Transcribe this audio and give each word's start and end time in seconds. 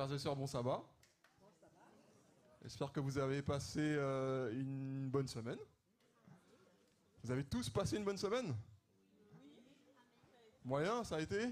Frères 0.00 0.14
et 0.14 0.18
sœurs, 0.18 0.34
bon 0.34 0.46
sabbat. 0.46 0.82
J'espère 2.62 2.90
que 2.90 3.00
vous 3.00 3.18
avez 3.18 3.42
passé 3.42 3.80
euh, 3.82 4.50
une 4.58 5.10
bonne 5.10 5.28
semaine. 5.28 5.58
Vous 7.22 7.30
avez 7.30 7.44
tous 7.44 7.68
passé 7.68 7.98
une 7.98 8.04
bonne 8.04 8.16
semaine? 8.16 8.56
Moyen, 10.64 11.04
ça 11.04 11.16
a 11.16 11.20
été? 11.20 11.48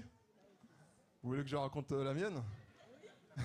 Vous 1.21 1.29
voulez 1.29 1.43
que 1.43 1.47
je 1.47 1.55
raconte 1.57 1.91
euh, 1.91 2.03
la 2.03 2.15
mienne? 2.15 2.43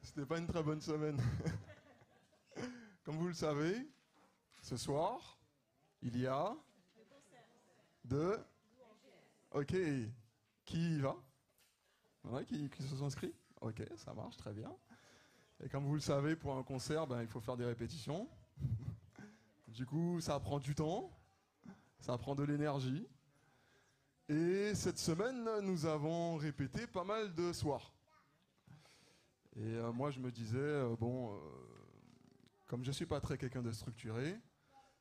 C'était 0.00 0.24
pas 0.24 0.38
une 0.38 0.46
très 0.46 0.62
bonne 0.62 0.80
semaine. 0.80 1.20
Comme 3.02 3.16
vous 3.16 3.26
le 3.26 3.34
savez, 3.34 3.90
ce 4.62 4.76
soir, 4.76 5.36
il 6.00 6.16
y 6.16 6.28
a 6.28 6.54
deux. 8.04 8.38
Ok. 9.50 9.74
Qui 10.64 10.94
y 10.94 11.00
va? 11.00 11.16
Ouais, 12.28 12.44
qui, 12.44 12.68
qui 12.68 12.82
se 12.82 12.94
sont 12.94 13.06
inscrits 13.06 13.34
Ok, 13.60 13.82
ça 13.96 14.12
marche 14.12 14.36
très 14.36 14.52
bien. 14.52 14.70
Et 15.64 15.68
comme 15.68 15.84
vous 15.84 15.94
le 15.94 16.00
savez, 16.00 16.36
pour 16.36 16.56
un 16.56 16.62
concert, 16.62 17.06
ben, 17.06 17.22
il 17.22 17.28
faut 17.28 17.40
faire 17.40 17.56
des 17.56 17.64
répétitions. 17.64 18.28
du 19.68 19.86
coup, 19.86 20.20
ça 20.20 20.38
prend 20.38 20.58
du 20.58 20.74
temps, 20.74 21.10
ça 21.98 22.16
prend 22.18 22.34
de 22.34 22.44
l'énergie. 22.44 23.08
Et 24.28 24.74
cette 24.74 24.98
semaine, 24.98 25.48
nous 25.62 25.86
avons 25.86 26.36
répété 26.36 26.86
pas 26.86 27.02
mal 27.02 27.34
de 27.34 27.50
soirs. 27.52 27.92
Et 29.56 29.62
euh, 29.62 29.90
moi, 29.90 30.10
je 30.10 30.20
me 30.20 30.30
disais, 30.30 30.58
euh, 30.58 30.94
bon, 30.96 31.34
euh, 31.34 31.38
comme 32.66 32.84
je 32.84 32.88
ne 32.88 32.92
suis 32.92 33.06
pas 33.06 33.20
très 33.20 33.38
quelqu'un 33.38 33.62
de 33.62 33.72
structuré, 33.72 34.38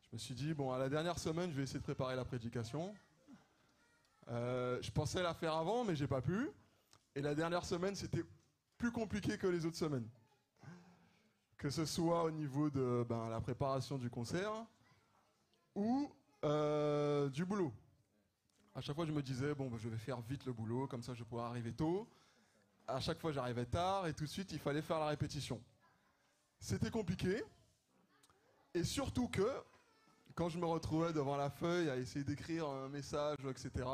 je 0.04 0.10
me 0.14 0.18
suis 0.18 0.34
dit, 0.34 0.54
bon, 0.54 0.72
à 0.72 0.80
la 0.80 0.88
dernière 0.88 1.20
semaine, 1.20 1.52
je 1.52 1.58
vais 1.58 1.64
essayer 1.64 1.80
de 1.80 1.84
préparer 1.84 2.16
la 2.16 2.24
prédication. 2.24 2.96
je 4.30 4.92
pensais 4.92 5.22
la 5.22 5.34
faire 5.34 5.54
avant, 5.54 5.84
mais 5.84 5.96
j'ai 5.96 6.08
pas 6.08 6.22
pu. 6.22 6.50
Et 7.18 7.22
la 7.22 7.34
dernière 7.34 7.66
semaine, 7.66 7.96
c'était 7.96 8.24
plus 8.78 8.92
compliqué 8.92 9.40
que 9.40 9.48
les 9.48 9.66
autres 9.66 9.76
semaines. 9.76 10.08
Que 11.58 11.72
ce 11.72 11.84
soit 11.84 12.24
au 12.24 12.30
niveau 12.30 12.70
de 12.70 13.04
ben, 13.10 13.28
la 13.30 13.42
préparation 13.42 13.98
du 13.98 14.08
concert 14.08 14.54
ou 15.74 16.12
du 16.44 17.44
boulot. 17.44 17.74
À 18.76 18.82
chaque 18.82 18.96
fois, 18.96 19.08
je 19.08 19.12
me 19.12 19.24
disais, 19.24 19.56
bon, 19.56 19.68
ben, 19.68 19.80
je 19.80 19.90
vais 19.90 19.98
faire 19.98 20.22
vite 20.22 20.46
le 20.46 20.54
boulot, 20.54 20.86
comme 20.86 21.02
ça 21.02 21.16
je 21.16 21.24
pourrai 21.24 21.46
arriver 21.46 21.74
tôt 21.74 22.08
à 22.88 23.00
chaque 23.00 23.20
fois 23.20 23.32
j'arrivais 23.34 23.66
tard 23.66 24.08
et 24.08 24.14
tout 24.14 24.24
de 24.24 24.30
suite 24.30 24.52
il 24.52 24.60
fallait 24.60 24.84
faire 24.84 25.00
la 25.00 25.08
répétition. 25.08 25.62
C'était 26.60 26.90
compliqué. 26.90 27.44
Et 28.76 28.84
surtout 28.84 29.28
que, 29.28 29.48
quand 30.36 30.50
je 30.50 30.60
me 30.60 30.66
retrouvais 30.66 31.14
devant 31.14 31.36
la 31.36 31.50
feuille 31.50 31.90
à 31.90 31.98
essayer 31.98 32.24
d'écrire 32.24 32.68
un 32.68 32.88
message, 32.88 33.38
etc., 33.50 33.86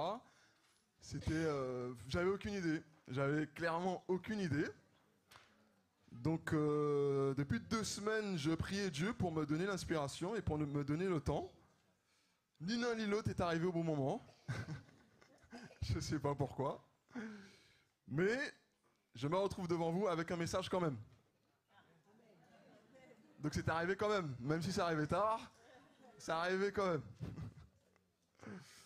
c'était. 1.00 1.31
Euh, 1.31 1.94
j'avais 2.08 2.30
aucune 2.30 2.53
idée. 2.53 2.84
J'avais 3.08 3.48
clairement 3.48 4.04
aucune 4.08 4.40
idée. 4.40 4.68
Donc, 6.12 6.54
euh, 6.54 7.34
depuis 7.36 7.59
deux 7.59 7.84
semaines, 7.84 8.38
je 8.38 8.52
priais 8.52 8.90
Dieu 8.90 9.14
pour 9.14 9.32
me 9.32 9.46
donner 9.46 9.66
l'inspiration 9.66 10.36
et 10.36 10.42
pour 10.42 10.58
me 10.58 10.84
donner 10.84 11.08
le 11.08 11.20
temps. 11.20 11.52
Ni 12.62 12.78
l'un 12.78 12.96
ni 12.96 13.06
l'autre 13.06 13.30
est 13.30 13.42
arrivé 13.42 13.66
au 13.66 13.72
bon 13.72 13.84
moment. 13.84 14.26
je 15.81 15.96
ne 15.96 16.00
sais 16.00 16.20
pas 16.20 16.34
pourquoi. 16.36 16.88
Mais 18.08 18.38
je 19.16 19.28
me 19.28 19.38
retrouve 19.38 19.68
devant 19.68 19.92
vous 19.92 20.08
avec 20.08 20.31
un 20.31 20.38
message 20.38 20.70
quand 20.70 20.80
même. 20.80 20.98
Donc 23.40 23.54
c'est 23.54 23.68
arrivé 23.68 23.96
quand 23.98 24.08
même, 24.08 24.34
même 24.40 24.62
si 24.62 24.72
c'est 24.72 24.81
arrivé 24.81 25.06
tard, 25.06 25.52
c'est 26.18 26.31
arrivé 26.31 26.72
quand 26.72 26.90
même. 26.90 27.04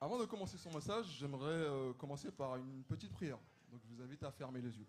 Avant 0.00 0.16
de 0.16 0.26
commencer 0.26 0.56
son 0.56 0.72
message, 0.72 1.06
j'aimerais 1.18 1.50
euh, 1.50 1.92
commencer 1.94 2.30
par 2.30 2.54
une 2.56 2.84
petite 2.84 3.12
prière. 3.12 3.38
Donc 3.68 3.80
je 3.82 3.88
vous 3.88 4.00
invite 4.00 4.22
à 4.22 4.30
fermer 4.30 4.60
les 4.60 4.78
yeux. 4.78 4.86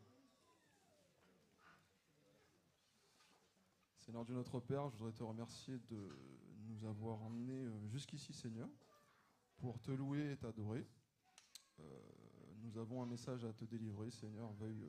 Seigneur 3.97 4.23
Dieu 4.23 4.35
notre 4.35 4.59
Père, 4.59 4.87
je 4.89 4.97
voudrais 4.97 5.13
te 5.13 5.23
remercier 5.23 5.79
de 5.89 6.15
nous 6.67 6.85
avoir 6.85 7.23
emmenés 7.23 7.65
euh, 7.65 7.87
jusqu'ici, 7.87 8.33
Seigneur, 8.33 8.69
pour 9.57 9.79
te 9.81 9.89
louer 9.89 10.33
et 10.33 10.37
t'adorer. 10.37 10.85
Euh, 11.79 11.83
nous 12.61 12.77
avons 12.77 13.01
un 13.01 13.07
message 13.07 13.43
à 13.45 13.53
te 13.53 13.65
délivrer. 13.65 14.11
Seigneur, 14.11 14.53
veuille 14.53 14.87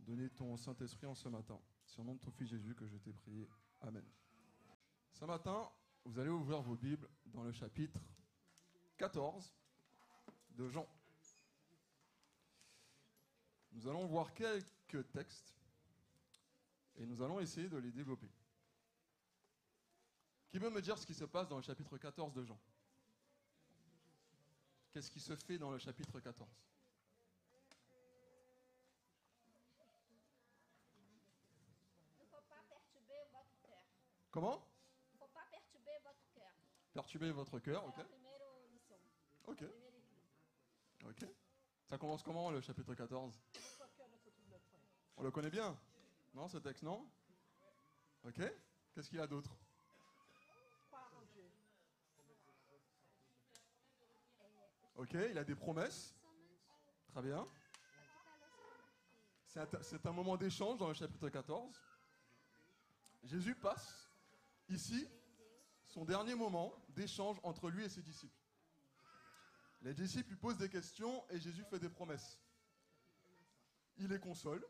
donner 0.00 0.30
ton 0.30 0.56
Saint-Esprit 0.56 1.06
en 1.06 1.14
ce 1.14 1.28
matin. 1.28 1.60
C'est 1.84 2.00
au 2.00 2.04
nom 2.04 2.14
de 2.14 2.20
ton 2.20 2.30
Fils 2.30 2.48
Jésus 2.48 2.74
que 2.74 2.86
je 2.86 2.96
t'ai 2.96 3.12
prié. 3.12 3.46
Amen. 3.82 4.04
Ce 5.12 5.26
matin, 5.26 5.70
vous 6.06 6.18
allez 6.18 6.30
ouvrir 6.30 6.62
vos 6.62 6.74
Bibles 6.74 7.06
dans 7.26 7.42
le 7.42 7.52
chapitre 7.52 8.00
14 8.98 9.52
de 10.50 10.68
Jean. 10.68 10.86
Nous 13.72 13.86
allons 13.86 14.06
voir 14.06 14.34
quelques 14.34 15.10
textes 15.12 15.54
et 16.96 17.06
nous 17.06 17.22
allons 17.22 17.38
essayer 17.40 17.68
de 17.68 17.78
les 17.78 17.92
développer. 17.92 18.28
Qui 20.50 20.58
veut 20.58 20.70
me 20.70 20.82
dire 20.82 20.98
ce 20.98 21.06
qui 21.06 21.14
se 21.14 21.24
passe 21.24 21.48
dans 21.48 21.56
le 21.56 21.62
chapitre 21.62 21.96
14 21.96 22.32
de 22.34 22.42
Jean? 22.42 22.58
Qu'est-ce 24.90 25.10
qui 25.10 25.20
se 25.20 25.36
fait 25.36 25.58
dans 25.58 25.70
le 25.70 25.78
chapitre 25.78 26.18
14 26.18 26.48
Il 32.18 32.24
ne 32.24 32.26
faut 32.26 32.42
pas 32.48 32.64
perturber 32.68 33.14
votre 33.30 33.60
cœur. 33.62 33.84
Comment? 34.30 34.66
Il 35.12 35.16
ne 35.16 35.20
faut 35.20 35.32
pas 35.32 35.46
perturber 35.50 35.98
votre 36.02 36.32
cœur. 36.34 36.50
Perturber 36.94 37.30
votre 37.30 37.58
cœur, 37.60 37.84
ok. 37.84 37.94
C'est 37.94 38.02
la 38.02 38.08
première 38.08 38.38
mission. 38.72 38.96
Ok. 39.48 39.64
Ok. 41.06 41.26
Ça 41.86 41.96
commence 41.96 42.22
comment 42.22 42.50
le 42.50 42.60
chapitre 42.60 42.94
14 42.94 43.40
On 45.16 45.22
le 45.22 45.30
connaît 45.30 45.50
bien 45.50 45.74
Non, 46.34 46.48
ce 46.48 46.58
texte, 46.58 46.82
non? 46.82 47.08
Ok. 48.24 48.42
Qu'est-ce 48.92 49.08
qu'il 49.08 49.18
y 49.18 49.22
a 49.22 49.26
d'autre? 49.26 49.56
Ok, 54.96 55.14
il 55.14 55.38
a 55.38 55.44
des 55.44 55.54
promesses. 55.54 56.14
Très 57.12 57.22
bien. 57.22 57.48
C'est 59.46 59.60
un, 59.74 59.82
c'est 59.82 60.04
un 60.04 60.12
moment 60.12 60.36
d'échange 60.36 60.78
dans 60.78 60.88
le 60.88 60.94
chapitre 60.94 61.30
14. 61.30 61.80
Jésus 63.22 63.54
passe 63.54 64.10
ici 64.68 65.08
son 65.86 66.04
dernier 66.04 66.34
moment 66.34 66.74
d'échange 66.90 67.38
entre 67.42 67.70
lui 67.70 67.84
et 67.84 67.88
ses 67.88 68.02
disciples. 68.02 68.37
Les 69.82 69.94
disciples 69.94 70.30
lui 70.30 70.36
posent 70.36 70.58
des 70.58 70.68
questions 70.68 71.24
et 71.30 71.38
Jésus 71.38 71.64
fait 71.64 71.78
des 71.78 71.88
promesses. 71.88 72.38
Il 73.98 74.08
les 74.08 74.18
console. 74.18 74.64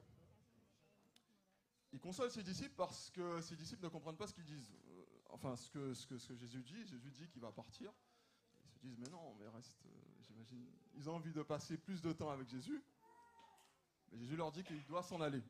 Il 1.93 2.01
console 2.01 2.31
ses 2.31 2.43
disciples 2.43 2.75
parce 2.77 3.11
que 3.11 3.41
ses 3.41 3.57
disciples 3.57 3.85
ne 3.85 3.89
comprennent 3.89 4.17
pas 4.17 4.27
ce 4.27 4.35
qu'ils 4.35 4.45
disent. 4.45 4.71
Euh, 4.89 5.19
Enfin, 5.31 5.57
ce 5.57 5.71
que, 5.71 6.35
Jésus 6.35 6.63
dit. 6.63 6.87
Jésus 6.87 7.11
dit 7.11 7.29
qu'il 7.29 7.41
va 7.41 7.53
partir. 7.53 7.93
Ils 8.65 8.71
se 8.71 8.79
disent, 8.79 8.99
mais 8.99 9.11
non, 9.11 9.35
mais 9.39 9.49
reste, 9.49 9.85
euh, 9.87 9.91
j'imagine. 10.23 10.67
Ils 10.95 11.09
ont 11.09 11.17
envie 11.17 11.33
de 11.33 11.43
passer 11.43 11.77
plus 11.77 12.01
de 12.01 12.13
temps 12.13 12.31
avec 12.31 12.49
Jésus. 12.49 12.83
Mais 14.11 14.19
Jésus 14.19 14.37
leur 14.37 14.51
dit 14.51 14.65
qu'il 14.65 14.85
doit 14.87 15.03
s'en 15.03 15.21
aller. 15.21 15.43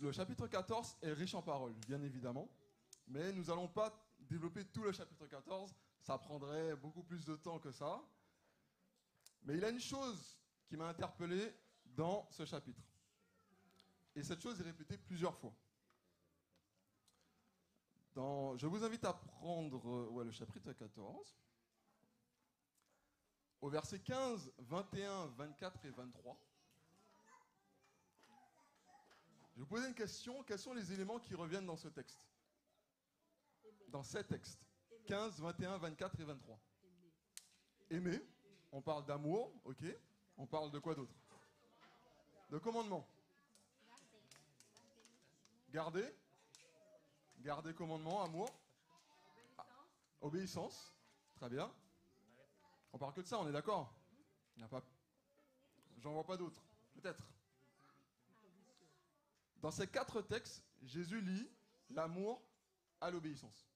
Le 0.00 0.12
chapitre 0.12 0.46
14 0.46 0.98
est 1.02 1.12
riche 1.12 1.34
en 1.34 1.42
paroles, 1.42 1.74
bien 1.86 2.02
évidemment. 2.02 2.48
Mais 3.08 3.32
nous 3.32 3.44
n'allons 3.44 3.68
pas 3.68 3.92
développer 4.20 4.64
tout 4.66 4.82
le 4.82 4.92
chapitre 4.92 5.26
14. 5.26 5.74
Ça 6.04 6.18
prendrait 6.18 6.76
beaucoup 6.76 7.02
plus 7.02 7.24
de 7.24 7.34
temps 7.34 7.58
que 7.58 7.70
ça. 7.70 8.04
Mais 9.42 9.54
il 9.54 9.60
y 9.60 9.64
a 9.64 9.70
une 9.70 9.80
chose 9.80 10.38
qui 10.66 10.76
m'a 10.76 10.88
interpellé 10.88 11.50
dans 11.82 12.28
ce 12.30 12.44
chapitre. 12.44 12.82
Et 14.14 14.22
cette 14.22 14.42
chose 14.42 14.60
est 14.60 14.64
répétée 14.64 14.98
plusieurs 14.98 15.34
fois. 15.38 15.54
Je 18.14 18.66
vous 18.66 18.84
invite 18.84 19.04
à 19.06 19.14
prendre 19.14 20.20
euh, 20.20 20.24
le 20.24 20.30
chapitre 20.30 20.74
14, 20.74 21.36
au 23.62 23.70
verset 23.70 23.98
15, 24.00 24.52
21, 24.58 25.28
24 25.28 25.86
et 25.86 25.90
23. 25.90 26.38
Je 29.52 29.56
vais 29.56 29.60
vous 29.62 29.66
poser 29.66 29.88
une 29.88 29.94
question. 29.94 30.42
Quels 30.42 30.58
sont 30.58 30.74
les 30.74 30.92
éléments 30.92 31.18
qui 31.18 31.34
reviennent 31.34 31.66
dans 31.66 31.78
ce 31.78 31.88
texte? 31.88 32.28
Dans 33.88 34.02
ces 34.02 34.22
textes 34.22 34.73
15, 35.06 35.40
21, 35.40 35.78
24 35.78 36.20
et 36.20 36.24
23. 36.24 36.58
Aimer. 37.90 38.20
On 38.72 38.80
parle 38.80 39.04
d'amour, 39.04 39.52
ok. 39.64 39.84
On 40.36 40.46
parle 40.46 40.70
de 40.70 40.78
quoi 40.78 40.94
d'autre? 40.94 41.14
De 42.50 42.58
commandement. 42.58 43.06
Garder. 45.70 46.08
Garder 47.38 47.74
commandement, 47.74 48.22
amour. 48.24 48.48
Ah, 49.58 49.66
Obéissance. 50.20 50.92
Très 51.36 51.48
bien. 51.48 51.72
On 52.92 52.98
parle 52.98 53.12
que 53.12 53.20
de 53.20 53.26
ça, 53.26 53.38
on 53.38 53.48
est 53.48 53.52
d'accord? 53.52 53.92
Il 54.56 54.60
n'y 54.60 54.64
a 54.64 54.68
pas. 54.68 54.82
J'en 55.98 56.12
vois 56.12 56.24
pas 56.24 56.36
d'autres. 56.36 56.62
Peut-être. 56.94 57.22
Dans 59.60 59.70
ces 59.70 59.86
quatre 59.86 60.22
textes, 60.22 60.62
Jésus 60.82 61.20
lie 61.20 61.50
l'amour 61.90 62.42
à 63.00 63.10
l'obéissance. 63.10 63.73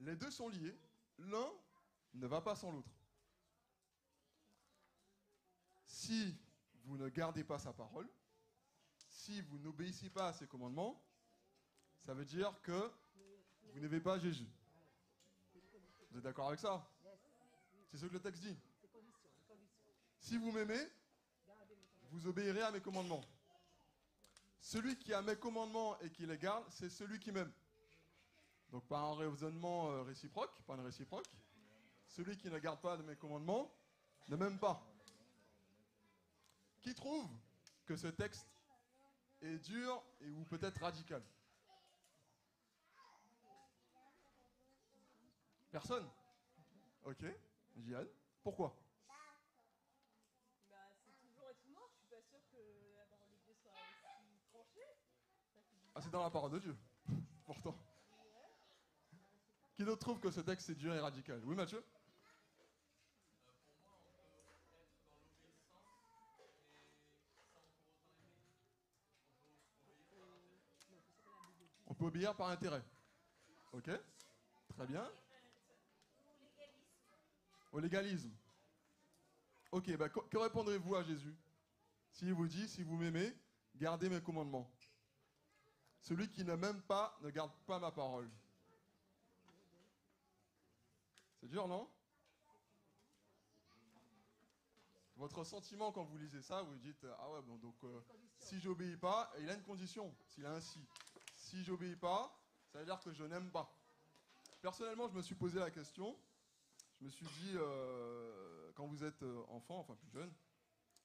Les 0.00 0.16
deux 0.16 0.30
sont 0.30 0.48
liés. 0.48 0.76
L'un 1.18 1.50
ne 2.14 2.26
va 2.26 2.40
pas 2.40 2.56
sans 2.56 2.72
l'autre. 2.72 2.90
si 6.06 6.36
vous 6.84 6.96
ne 6.96 7.08
gardez 7.08 7.42
pas 7.42 7.58
sa 7.58 7.72
parole, 7.72 8.08
si 9.08 9.40
vous 9.40 9.58
n'obéissez 9.58 10.10
pas 10.10 10.28
à 10.28 10.32
ses 10.32 10.46
commandements, 10.46 11.02
ça 12.04 12.14
veut 12.14 12.24
dire 12.24 12.54
que 12.62 12.92
vous 13.72 13.80
n'aimez 13.80 14.00
pas 14.00 14.18
Jésus. 14.18 14.46
Vous 16.10 16.18
êtes 16.18 16.24
d'accord 16.24 16.48
avec 16.48 16.60
ça? 16.60 16.88
C'est 17.90 17.98
ce 17.98 18.06
que 18.06 18.12
le 18.12 18.20
texte 18.20 18.42
dit. 18.42 18.56
Si 20.18 20.36
vous 20.36 20.52
m'aimez, 20.52 20.86
vous 22.10 22.26
obéirez 22.28 22.62
à 22.62 22.70
mes 22.70 22.80
commandements. 22.80 23.24
Celui 24.60 24.96
qui 24.96 25.12
a 25.12 25.22
mes 25.22 25.36
commandements 25.36 25.98
et 26.00 26.10
qui 26.10 26.26
les 26.26 26.38
garde, 26.38 26.64
c'est 26.70 26.88
celui 26.90 27.18
qui 27.18 27.32
m'aime. 27.32 27.52
Donc 28.70 28.86
par 28.88 29.04
un 29.04 29.14
raisonnement 29.14 29.90
euh, 29.90 30.02
réciproque, 30.02 30.50
pas 30.66 30.74
une 30.74 30.84
réciproque, 30.84 31.26
celui 32.08 32.36
qui 32.36 32.50
ne 32.50 32.58
garde 32.58 32.80
pas 32.80 32.96
de 32.96 33.02
mes 33.02 33.16
commandements 33.16 33.72
ne 34.28 34.36
m'aime 34.36 34.58
pas. 34.58 34.82
Qui 36.82 36.94
trouve 36.94 37.28
que 37.84 37.96
ce 37.96 38.08
texte 38.08 38.46
est 39.42 39.58
dur 39.58 40.02
et 40.20 40.30
ou 40.30 40.44
peut-être 40.44 40.80
radical? 40.80 41.22
Personne 45.70 46.08
Ok, 47.04 47.24
Jihan. 47.76 48.04
Pourquoi? 48.42 48.76
Bah, 50.68 50.74
c'est 51.04 51.12
toujours 51.20 51.48
étonnant, 51.50 51.86
je 51.92 51.98
suis 51.98 52.06
pas 52.08 52.20
sûre 52.20 52.40
que 52.50 52.58
la 52.96 53.04
parole 53.06 53.28
de 53.30 53.36
Dieu 53.44 53.54
soit 53.62 53.70
aussi 53.70 54.40
tranchée. 54.50 54.90
Ah, 55.94 56.00
c'est 56.00 56.10
dans 56.10 56.22
la 56.24 56.30
parole 56.30 56.50
de 56.50 56.58
Dieu, 56.58 56.76
pourtant. 57.44 57.76
Qui 59.76 59.84
d'autre 59.84 60.00
trouve 60.00 60.20
que 60.20 60.30
ce 60.30 60.40
texte 60.40 60.70
est 60.70 60.74
dur 60.74 60.94
et 60.94 61.00
radical 61.00 61.42
Oui, 61.44 61.54
Mathieu? 61.54 61.84
On 71.86 71.94
peut 71.94 72.06
obéir 72.06 72.34
par 72.34 72.48
intérêt. 72.48 72.82
Ok? 73.72 73.90
Très 74.70 74.86
bien. 74.86 75.06
Au 77.70 77.78
légalisme. 77.78 78.32
Ok, 79.72 79.94
bah, 79.98 80.08
que, 80.08 80.38
répondrez-vous 80.38 80.96
à 80.96 81.02
Jésus? 81.02 81.36
S'il 82.12 82.32
vous 82.32 82.48
dit, 82.48 82.66
si 82.66 82.82
vous 82.82 82.96
m'aimez, 82.96 83.36
gardez 83.74 84.08
mes 84.08 84.22
commandements. 84.22 84.70
Celui 86.00 86.30
qui 86.30 86.44
ne 86.44 86.54
m'aime 86.54 86.80
pas 86.82 87.18
ne 87.20 87.28
garde 87.28 87.52
pas 87.66 87.78
ma 87.78 87.92
parole. 87.92 88.30
C'est 91.46 91.52
dur, 91.52 91.68
non? 91.68 91.88
Votre 95.14 95.44
sentiment 95.44 95.92
quand 95.92 96.02
vous 96.02 96.18
lisez 96.18 96.42
ça, 96.42 96.62
vous 96.62 96.74
dites 96.74 97.06
Ah 97.20 97.30
ouais, 97.30 97.40
bon, 97.42 97.56
donc 97.58 97.76
euh, 97.84 98.00
si 98.40 98.58
j'obéis 98.58 98.96
pas, 98.96 99.32
il 99.38 99.48
a 99.48 99.54
une 99.54 99.62
condition, 99.62 100.12
s'il 100.26 100.44
a 100.44 100.54
un 100.54 100.60
si. 100.60 100.84
Si 101.36 101.62
j'obéis 101.62 101.94
pas, 101.94 102.36
ça 102.72 102.80
veut 102.80 102.84
dire 102.84 102.98
que 102.98 103.12
je 103.12 103.22
n'aime 103.22 103.48
pas. 103.52 103.72
Personnellement, 104.60 105.06
je 105.06 105.14
me 105.14 105.22
suis 105.22 105.36
posé 105.36 105.60
la 105.60 105.70
question. 105.70 106.18
Je 106.98 107.04
me 107.04 107.10
suis 107.10 107.26
dit, 107.26 107.52
euh, 107.54 108.72
quand 108.74 108.88
vous 108.88 109.04
êtes 109.04 109.22
euh, 109.22 109.44
enfant, 109.46 109.78
enfin 109.78 109.94
plus 109.94 110.10
jeune, 110.10 110.34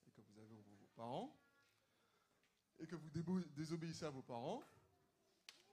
et 0.07 0.09
que 0.09 0.21
vous 0.21 0.39
avez 0.39 0.55
vos, 0.55 0.87
parents, 0.95 1.39
et 2.79 2.87
que 2.87 2.95
vous 2.95 3.11
désobéissez 3.55 4.05
à 4.05 4.09
vos 4.09 4.23
parents, 4.23 4.63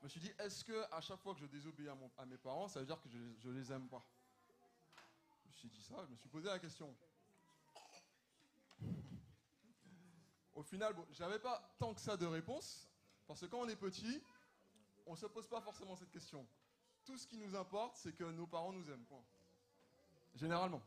je 0.01 0.05
me 0.05 0.09
suis 0.11 0.21
dit, 0.21 0.31
est-ce 0.39 0.63
que 0.63 0.95
à 0.95 1.01
chaque 1.01 1.21
fois 1.21 1.33
que 1.33 1.41
je 1.41 1.47
désobéis 1.47 1.89
à, 1.89 2.27
mes 2.27 2.37
parents, 2.37 2.69
ça 2.69 2.81
veut 2.81 2.87
dire 2.87 3.01
que 3.01 3.09
je, 3.09 3.19
je 3.39 3.49
les 3.49 3.73
aime 3.73 3.89
pas? 3.89 4.07
Suis 5.59 5.69
dit 5.71 5.83
ça, 5.83 6.05
je 6.05 6.13
me 6.13 6.17
suis 6.17 6.29
posé 6.29 6.47
la 6.47 6.61
question. 6.61 6.97
Au 10.55 10.63
final, 10.63 10.95
bon, 10.95 11.05
j'avais 11.11 11.41
pas 11.41 11.75
tant 11.81 11.93
que 11.95 12.01
ça 12.01 12.17
de 12.17 12.27
réponse, 12.27 12.89
parce 13.27 13.41
que 13.41 13.47
quand 13.47 13.59
on 13.59 13.69
est 13.69 13.75
petit, 13.75 14.23
on 15.05 15.17
se 15.17 15.27
pose 15.27 15.49
pas 15.49 15.61
forcément 15.61 15.97
cette 15.97 16.13
question. 16.13 16.47
Tout 17.05 17.19
ce 17.19 17.27
qui 17.27 17.37
nous 17.39 17.57
importe, 17.57 17.97
c'est 17.97 18.13
que 18.13 18.23
nos 18.23 18.47
parents 18.47 18.73
nous 18.73 18.89
aiment. 18.89 19.05
point. 19.07 19.25
Généralement. 20.37 20.81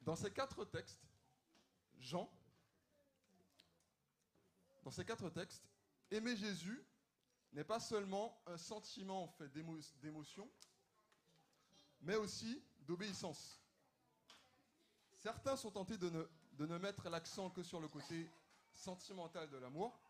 Dans 0.00 0.16
ces 0.16 0.32
quatre 0.32 0.64
textes, 0.64 1.06
Jean, 1.98 2.32
dans 4.82 4.90
ces 4.90 5.04
quatre 5.04 5.28
textes, 5.28 5.68
aimer 6.10 6.36
Jésus 6.36 6.82
n'est 7.52 7.64
pas 7.64 7.80
seulement 7.80 8.40
un 8.46 8.56
sentiment 8.56 9.28
fait 9.28 9.48
d'émo- 9.48 9.80
d'émotion, 10.00 10.50
mais 12.00 12.16
aussi 12.16 12.62
d'obéissance. 12.80 13.60
Certains 15.16 15.56
sont 15.56 15.70
tentés 15.70 15.98
de 15.98 16.08
ne, 16.10 16.24
de 16.52 16.66
ne 16.66 16.78
mettre 16.78 17.08
l'accent 17.08 17.50
que 17.50 17.62
sur 17.62 17.80
le 17.80 17.88
côté 17.88 18.30
sentimental 18.72 19.50
de 19.50 19.56
l'amour, 19.56 20.00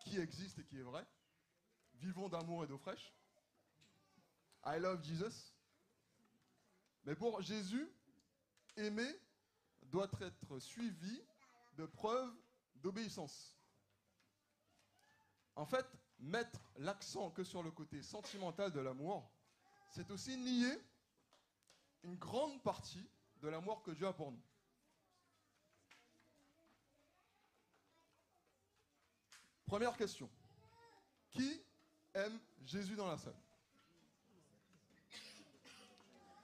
qui 0.00 0.18
existe 0.18 0.58
et 0.58 0.64
qui 0.64 0.78
est 0.78 0.82
vrai. 0.82 1.06
Vivons 1.94 2.28
d'amour 2.28 2.64
et 2.64 2.66
d'eau 2.66 2.78
fraîche. 2.78 3.12
I 4.64 4.78
love 4.78 5.02
Jesus. 5.02 5.52
Mais 7.04 7.14
pour 7.14 7.40
Jésus, 7.42 7.90
aimer 8.76 9.20
doit 9.82 10.10
être 10.20 10.58
suivi 10.58 11.22
de 11.74 11.86
preuves 11.86 12.34
d'obéissance. 12.76 13.56
En 15.54 15.66
fait, 15.66 15.86
mettre 16.18 16.60
l'accent 16.76 17.30
que 17.30 17.44
sur 17.44 17.62
le 17.62 17.70
côté 17.70 18.02
sentimental 18.02 18.72
de 18.72 18.80
l'amour, 18.80 19.30
c'est 19.90 20.10
aussi 20.10 20.36
nier 20.36 20.78
une 22.02 22.16
grande 22.16 22.62
partie 22.62 23.08
de 23.40 23.48
l'amour 23.48 23.82
que 23.82 23.90
Dieu 23.92 24.06
a 24.06 24.12
pour 24.12 24.32
nous. 24.32 24.42
Première 29.66 29.96
question. 29.96 30.30
Qui 31.30 31.62
aime 32.14 32.38
Jésus 32.64 32.96
dans 32.96 33.06
la 33.06 33.18
salle? 33.18 33.36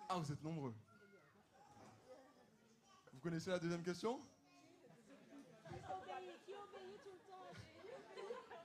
Ah, 0.09 0.19
vous 0.19 0.31
êtes 0.31 0.43
nombreux. 0.43 0.75
Vous 3.13 3.21
connaissez 3.21 3.51
la 3.51 3.59
deuxième 3.59 3.83
question? 3.83 4.21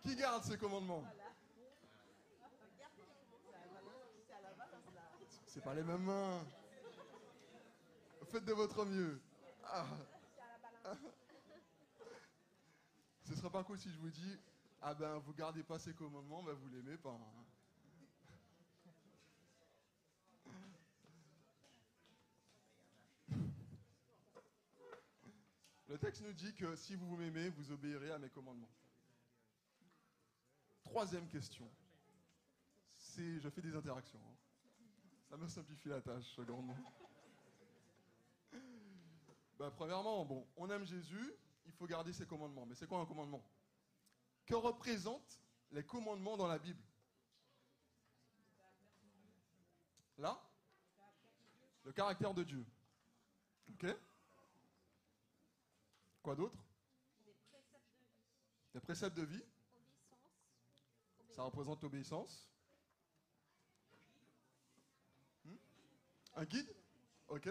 Qui 0.04 0.16
garde 0.16 0.44
ses 0.44 0.58
commandements 0.58 1.04
C'est 5.48 5.64
pas 5.64 5.74
les 5.74 5.84
mêmes 5.84 6.04
mains. 6.04 6.46
Faites 8.30 8.46
de 8.46 8.54
votre 8.54 8.86
mieux. 8.86 9.20
Ah. 9.64 9.86
Ce 13.24 13.36
serait 13.36 13.50
pas 13.50 13.64
cool 13.64 13.78
si 13.78 13.92
je 13.92 13.98
vous 14.00 14.10
dis 14.10 14.40
Ah 14.82 14.94
ben 14.94 15.18
vous 15.20 15.34
gardez 15.34 15.64
pas 15.64 15.80
ses 15.80 15.94
commandements, 15.94 16.44
ben 16.44 16.54
vous 16.54 16.70
l'aimez 16.70 16.98
pas. 16.98 17.10
hein. 17.10 17.46
Le 25.88 25.98
texte 25.98 26.22
nous 26.22 26.34
dit 26.34 26.54
que 26.54 26.76
si 26.76 26.96
vous 26.96 27.16
m'aimez, 27.18 27.50
vous 27.50 27.72
obéirez 27.72 28.12
à 28.12 28.20
mes 28.20 28.30
commandements. 28.30 28.70
Troisième 31.00 31.30
question. 31.30 31.66
C'est, 32.98 33.40
je 33.40 33.48
fais 33.48 33.62
des 33.62 33.74
interactions. 33.74 34.20
hein. 34.20 34.36
Ça 35.30 35.38
me 35.38 35.48
simplifie 35.48 35.88
la 35.88 36.02
tâche 36.02 36.38
grandement. 36.42 36.76
Bah, 39.58 39.72
premièrement, 39.74 40.26
bon, 40.26 40.46
on 40.58 40.70
aime 40.70 40.84
Jésus, 40.84 41.34
il 41.66 41.72
faut 41.72 41.88
garder 41.88 42.12
ses 42.12 42.26
commandements. 42.26 42.66
Mais 42.66 42.76
c'est 42.76 42.86
quoi 42.86 43.00
un 43.00 43.06
commandement? 43.06 43.42
Que 44.46 44.56
représentent 44.56 45.42
les 45.72 45.86
commandements 45.86 46.36
dans 46.36 46.48
la 46.48 46.60
Bible? 46.60 46.84
Là? 50.18 50.38
Le 51.86 51.94
caractère 51.94 52.34
de 52.34 52.44
Dieu. 52.44 52.66
Ok? 53.72 53.86
Quoi 56.22 56.36
d'autre? 56.36 56.58
Des 58.74 58.82
préceptes 58.82 59.16
de 59.16 59.24
vie? 59.24 59.38
Les 59.38 59.42
préceptes 59.42 59.42
de 59.42 59.42
vie, 59.42 59.44
Obéissance. 61.22 61.29
Ça 61.40 61.46
représente 61.46 61.82
l'obéissance. 61.84 62.50
Hmm? 65.46 65.56
Un 66.36 66.44
guide? 66.44 66.76
Ok. 67.30 67.48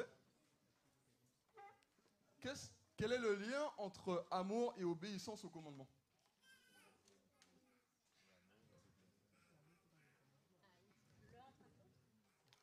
Qu'est-ce- 2.38 2.68
quel 2.98 3.12
est 3.12 3.18
le 3.18 3.36
lien 3.36 3.72
entre 3.78 4.26
amour 4.30 4.74
et 4.76 4.84
obéissance 4.84 5.42
au 5.42 5.48
commandement? 5.48 5.88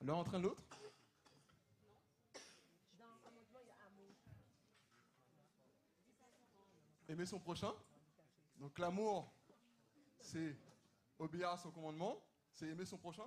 L'un 0.01 0.13
entraîne 0.13 0.43
l'autre? 0.43 0.61
Aimer 7.09 7.25
son 7.25 7.39
prochain? 7.39 7.73
Donc 8.59 8.77
l'amour, 8.77 9.33
c'est 10.21 10.55
obéir 11.19 11.49
à 11.49 11.57
son 11.57 11.71
commandement, 11.71 12.21
c'est 12.53 12.67
aimer 12.67 12.85
son 12.85 12.97
prochain. 12.97 13.25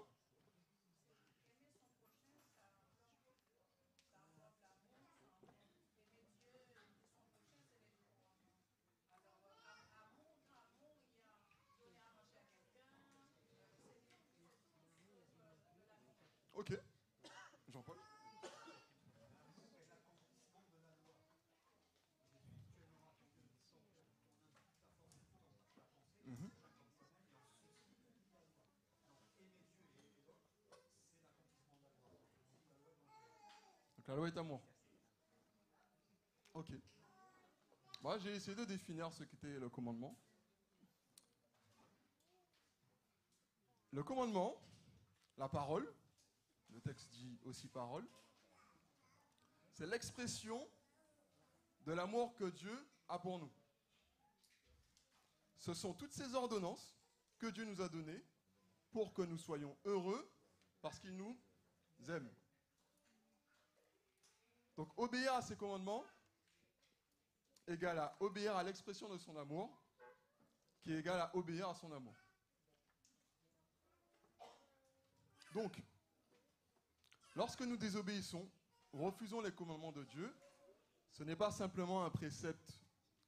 Ok. 16.54 16.72
Jean-Paul 17.72 17.96
Mhm. 26.26 26.50
Donc 33.96 33.97
la 34.08 34.16
loi 34.16 34.28
est 34.28 34.36
amour. 34.38 34.62
Ok. 36.54 36.72
Moi, 38.00 38.18
j'ai 38.18 38.34
essayé 38.34 38.56
de 38.56 38.64
définir 38.64 39.12
ce 39.12 39.22
qu'était 39.22 39.58
le 39.58 39.68
commandement. 39.68 40.18
Le 43.90 44.02
commandement, 44.02 44.60
la 45.36 45.48
parole, 45.48 45.92
le 46.70 46.80
texte 46.80 47.08
dit 47.10 47.38
aussi 47.44 47.68
parole, 47.68 48.08
c'est 49.72 49.86
l'expression 49.86 50.66
de 51.82 51.92
l'amour 51.92 52.34
que 52.34 52.44
Dieu 52.50 52.88
a 53.08 53.18
pour 53.18 53.38
nous. 53.38 53.52
Ce 55.58 55.74
sont 55.74 55.92
toutes 55.92 56.12
ces 56.12 56.34
ordonnances 56.34 56.96
que 57.38 57.46
Dieu 57.48 57.64
nous 57.64 57.80
a 57.80 57.88
données 57.88 58.24
pour 58.90 59.12
que 59.12 59.22
nous 59.22 59.38
soyons 59.38 59.76
heureux 59.84 60.30
parce 60.80 60.98
qu'il 60.98 61.16
nous 61.16 61.38
aime. 62.08 62.30
Donc 64.78 64.96
obéir 64.96 65.34
à 65.34 65.42
ses 65.42 65.56
commandements 65.56 66.04
égale 67.66 67.98
à 67.98 68.16
obéir 68.20 68.56
à 68.56 68.62
l'expression 68.62 69.08
de 69.08 69.18
son 69.18 69.36
amour, 69.36 69.76
qui 70.80 70.92
est 70.92 71.00
égal 71.00 71.20
à 71.20 71.34
obéir 71.36 71.68
à 71.68 71.74
son 71.74 71.90
amour. 71.90 72.14
Donc, 75.52 75.82
lorsque 77.34 77.62
nous 77.62 77.76
désobéissons, 77.76 78.48
refusons 78.92 79.40
les 79.40 79.52
commandements 79.52 79.90
de 79.90 80.04
Dieu, 80.04 80.32
ce 81.10 81.24
n'est 81.24 81.34
pas 81.34 81.50
simplement 81.50 82.04
un 82.04 82.10
précepte 82.10 82.80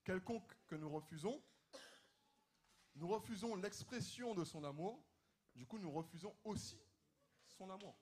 quelconque 0.05 0.57
que 0.69 0.77
nous 0.77 0.89
refusons, 0.89 1.43
nous 2.95 3.09
refusons 3.09 3.57
l'expression 3.57 4.37
de 4.37 4.45
son 4.45 4.63
amour, 4.63 5.05
du 5.57 5.67
coup 5.67 5.81
nous 5.81 5.91
refusons 5.91 6.37
aussi 6.45 6.81
son 7.49 7.69
amour. 7.71 7.99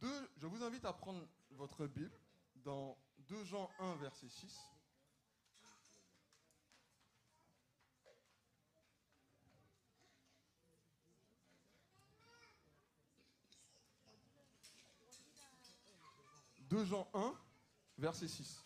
Deux, 0.00 0.30
je 0.38 0.46
vous 0.46 0.62
invite 0.62 0.84
à 0.86 0.94
prendre 0.94 1.26
votre 1.50 1.86
Bible 1.86 2.18
dans 2.56 2.96
2 3.28 3.44
Jean 3.44 3.70
1, 3.78 3.96
verset 3.96 4.28
6. 4.28 4.66
«2 16.70 16.84
Jean 16.84 17.06
1, 17.12 17.34
verset 17.98 18.28
6. 18.28 18.64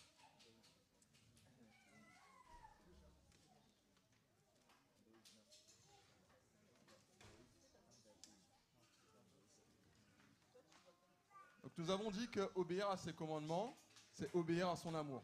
Nous 11.77 11.89
avons 11.89 12.11
dit 12.11 12.29
que 12.29 12.49
obéir 12.55 12.89
à 12.89 12.97
ses 12.97 13.13
commandements, 13.13 13.77
c'est 14.13 14.33
obéir 14.33 14.69
à 14.69 14.75
son 14.75 14.95
amour. 14.95 15.23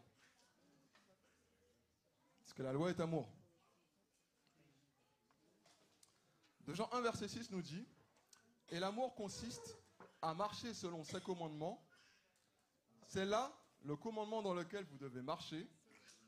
Parce 2.39 2.53
que 2.53 2.63
la 2.63 2.74
loi 2.74 2.89
est 2.89 3.00
amour. 3.00 3.29
De 6.65 6.74
Jean 6.74 6.89
1, 6.91 7.01
verset 7.01 7.27
6 7.27 7.51
nous 7.51 7.62
dit, 7.62 7.88
Et 8.70 8.79
l'amour 8.79 9.15
consiste 9.15 9.77
à 10.22 10.34
marcher 10.34 10.74
selon 10.74 11.03
ses 11.03 11.22
commandements. 11.22 11.84
C'est 13.08 13.25
là 13.25 13.51
le 13.84 13.96
commandement 13.96 14.41
dans 14.41 14.53
lequel 14.53 14.86
vous 14.86 14.98
devez 14.98 15.22
marcher, 15.22 15.67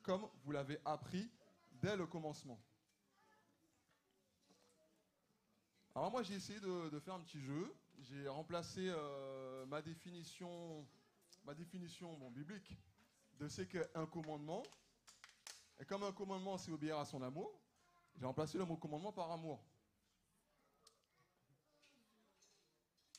comme 0.01 0.27
vous 0.43 0.51
l'avez 0.51 0.79
appris 0.85 1.29
dès 1.73 1.95
le 1.95 2.07
commencement. 2.07 2.59
Alors 5.95 6.09
moi 6.09 6.23
j'ai 6.23 6.33
essayé 6.33 6.59
de, 6.59 6.99
faire 6.99 7.13
un 7.13 7.19
petit 7.19 7.39
jeu. 7.39 7.71
J'ai 7.99 8.27
remplacé 8.27 8.87
euh, 8.89 9.65
ma 9.67 9.81
définition, 9.81 10.87
ma 11.45 11.53
définition 11.53 12.31
biblique 12.31 12.75
de 13.39 13.47
ce 13.47 13.61
qu'est 13.61 13.95
un 13.95 14.07
commandement. 14.07 14.63
Et 15.79 15.85
comme 15.85 16.03
un 16.03 16.11
commandement 16.11 16.57
c'est 16.57 16.71
obéir 16.71 16.97
à 16.97 17.05
son 17.05 17.21
amour, 17.21 17.61
j'ai 18.15 18.25
remplacé 18.25 18.57
le 18.57 18.65
mot 18.65 18.75
commandement 18.75 19.11
par 19.11 19.31
amour. 19.31 19.63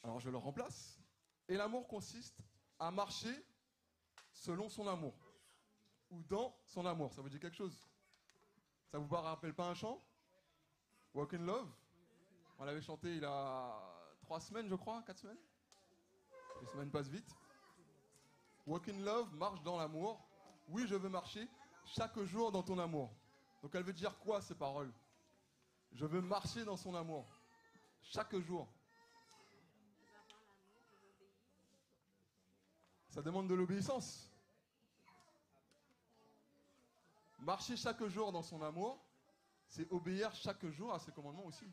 Alors 0.03 0.19
je 0.19 0.29
le 0.29 0.37
remplace. 0.37 0.99
Et 1.47 1.57
l'amour 1.57 1.87
consiste 1.87 2.43
à 2.81 2.91
marcher 2.91 3.47
selon 4.33 4.69
son 4.69 4.89
amour. 4.89 5.15
Ou 6.11 6.25
dans 6.25 6.57
son 6.67 6.85
amour. 6.87 7.13
Ça 7.15 7.23
vous 7.23 7.29
dit 7.29 7.39
quelque 7.39 7.57
chose? 7.57 7.79
Ça 8.91 8.99
vous 8.99 9.15
rappelle 9.15 9.55
pas 9.55 9.69
un 9.69 9.75
chant 9.75 10.05
Walk 11.15 11.35
in 11.35 11.39
Love? 11.39 11.71
On 12.59 12.65
l'avait 12.65 12.83
chanté 12.83 13.09
il 13.17 13.23
y 13.23 13.25
a 13.25 13.81
trois 14.23 14.41
semaines, 14.41 14.69
je 14.69 14.75
crois, 14.75 15.03
quatre 15.03 15.19
semaines. 15.19 15.39
Les 16.61 16.67
semaines 16.69 16.91
passent 16.91 17.09
vite. 17.09 17.29
Walk 18.67 18.89
in 18.89 18.99
Love, 19.01 19.35
marche 19.35 19.63
dans 19.63 19.77
l'amour. 19.77 20.25
Oui, 20.69 20.87
je 20.87 20.95
veux 20.95 21.09
marcher 21.09 21.49
chaque 21.85 22.19
jour 22.21 22.51
dans 22.53 22.63
ton 22.63 22.79
amour. 22.79 23.13
Donc 23.63 23.75
elle 23.75 23.83
veut 23.83 23.93
dire 23.93 24.19
quoi 24.19 24.41
ces 24.41 24.55
paroles? 24.55 24.93
Je 25.93 26.07
veux 26.07 26.21
marcher 26.21 26.65
dans 26.65 26.77
son 26.77 26.95
amour. 26.95 27.27
Chaque 28.03 28.37
jour. 28.39 28.69
Ça 33.09 33.23
demande 33.23 33.49
de 33.49 33.55
l'obéissance. 33.55 34.31
Marcher 37.39 37.77
chaque 37.77 38.03
jour 38.07 38.33
dans 38.33 38.43
son 38.43 38.63
amour, 38.63 38.99
c'est 39.69 39.91
obéir 39.93 40.35
chaque 40.35 40.67
jour 40.67 40.95
à 40.95 40.99
ses 40.99 41.13
commandements 41.13 41.45
aussi. 41.45 41.71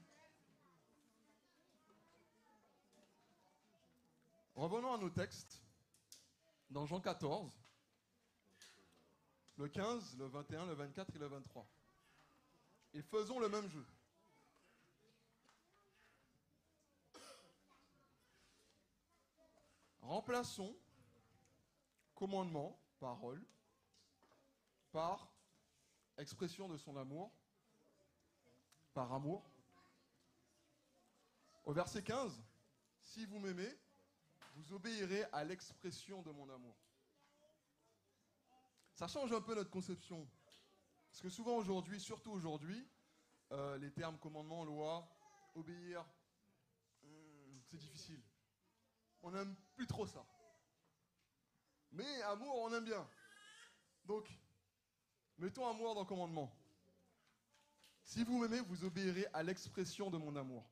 Revenons 4.56 4.94
à 4.94 4.98
nos 4.98 5.10
textes. 5.10 5.62
Dans 6.70 6.86
Jean 6.86 7.02
14, 7.02 7.52
le 9.58 9.68
15, 9.68 10.18
le 10.18 10.28
21, 10.28 10.66
le 10.68 10.74
24 10.74 11.16
et 11.16 11.20
le 11.20 11.28
23. 11.28 11.68
Et 12.94 13.02
faisons 13.02 13.40
le 13.40 13.50
même 13.50 13.70
jeu. 13.70 13.86
Remplaçons 20.02 20.76
commandement, 22.16 22.80
parole, 23.00 23.42
par 24.92 25.32
expression 26.18 26.70
de 26.70 26.78
son 26.78 26.96
amour, 26.98 27.32
par 28.94 29.12
amour. 29.14 29.50
Au 31.66 31.74
verset 31.74 32.04
15, 32.04 32.42
si 33.02 33.26
vous 33.26 33.40
m'aimez, 33.40 33.78
vous 34.62 34.74
obéirez 34.74 35.26
à 35.32 35.44
l'expression 35.44 36.22
de 36.22 36.32
mon 36.32 36.48
amour. 36.50 36.76
Ça 38.94 39.08
change 39.08 39.32
un 39.34 39.42
peu 39.42 39.56
notre 39.56 39.72
conception. 39.72 40.28
Parce 41.10 41.22
que 41.22 41.30
souvent 41.30 41.56
aujourd'hui, 41.58 42.00
surtout 42.00 42.32
aujourd'hui, 42.32 42.88
euh, 43.52 43.78
les 43.78 43.92
termes 43.92 44.18
commandement, 44.20 44.64
loi, 44.64 45.10
obéir, 45.56 46.06
hmm, 47.02 47.60
c'est 47.64 47.78
difficile. 47.78 48.22
On 49.24 49.32
n'aime 49.32 49.56
plus 49.76 49.88
trop 49.88 50.06
ça. 50.06 50.26
Mais 51.92 52.22
amour, 52.24 52.56
on 52.56 52.74
aime 52.74 52.86
bien. 52.86 53.10
Donc, 54.06 54.30
mettons 55.38 55.68
amour 55.68 55.96
dans 55.96 56.06
commandement. 56.06 56.56
Si 58.04 58.24
vous 58.24 58.40
m'aimez, 58.40 58.62
vous 58.62 58.84
obéirez 58.84 59.26
à 59.34 59.44
l'expression 59.44 60.10
de 60.10 60.18
mon 60.18 60.36
amour. 60.36 60.70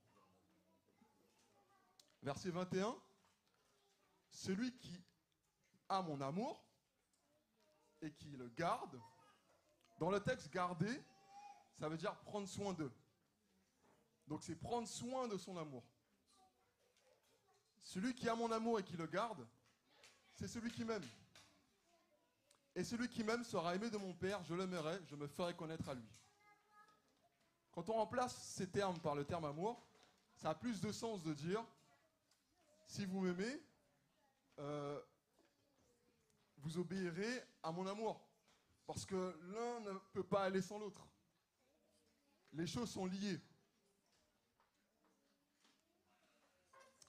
Verset 2.21 2.51
21. 2.51 2.95
Celui 4.29 4.75
qui 4.77 5.03
a 5.87 6.01
mon 6.01 6.21
amour 6.21 6.63
et 8.01 8.11
qui 8.11 8.29
le 8.31 8.47
garde, 8.49 8.99
dans 9.99 10.09
le 10.09 10.19
texte 10.19 10.49
garder, 10.51 11.03
ça 11.77 11.89
veut 11.89 11.97
dire 11.97 12.15
prendre 12.19 12.47
soin 12.47 12.73
d'eux. 12.73 12.93
Donc 14.27 14.43
c'est 14.43 14.55
prendre 14.55 14.87
soin 14.87 15.27
de 15.27 15.37
son 15.37 15.57
amour. 15.57 15.83
Celui 17.81 18.13
qui 18.13 18.29
a 18.29 18.35
mon 18.35 18.51
amour 18.51 18.79
et 18.79 18.83
qui 18.83 18.95
le 18.95 19.07
garde, 19.07 19.47
c'est 20.35 20.47
celui 20.47 20.71
qui 20.71 20.85
m'aime. 20.85 21.05
Et 22.75 22.83
celui 22.83 23.09
qui 23.09 23.23
m'aime 23.23 23.43
sera 23.43 23.75
aimé 23.75 23.89
de 23.89 23.97
mon 23.97 24.13
Père, 24.13 24.43
je 24.43 24.53
l'aimerai, 24.53 24.99
je 25.07 25.15
me 25.15 25.27
ferai 25.27 25.55
connaître 25.55 25.89
à 25.89 25.95
lui. 25.95 26.07
Quand 27.71 27.89
on 27.89 27.93
remplace 27.93 28.35
ces 28.35 28.69
termes 28.69 28.99
par 28.99 29.15
le 29.15 29.25
terme 29.25 29.45
amour, 29.45 29.85
ça 30.35 30.51
a 30.51 30.55
plus 30.55 30.79
de 30.79 30.91
sens 30.91 31.23
de 31.23 31.33
dire, 31.33 31.65
si 32.85 33.05
vous 33.05 33.21
m'aimez, 33.21 33.61
euh, 34.59 35.01
vous 36.57 36.77
obéirez 36.77 37.43
à 37.63 37.71
mon 37.71 37.87
amour. 37.87 38.21
Parce 38.85 39.05
que 39.05 39.37
l'un 39.53 39.79
ne 39.81 39.97
peut 40.13 40.23
pas 40.23 40.43
aller 40.43 40.61
sans 40.61 40.79
l'autre. 40.79 41.07
les 42.53 42.67
choses 42.67 42.89
sont 42.91 43.05
liées. 43.05 43.39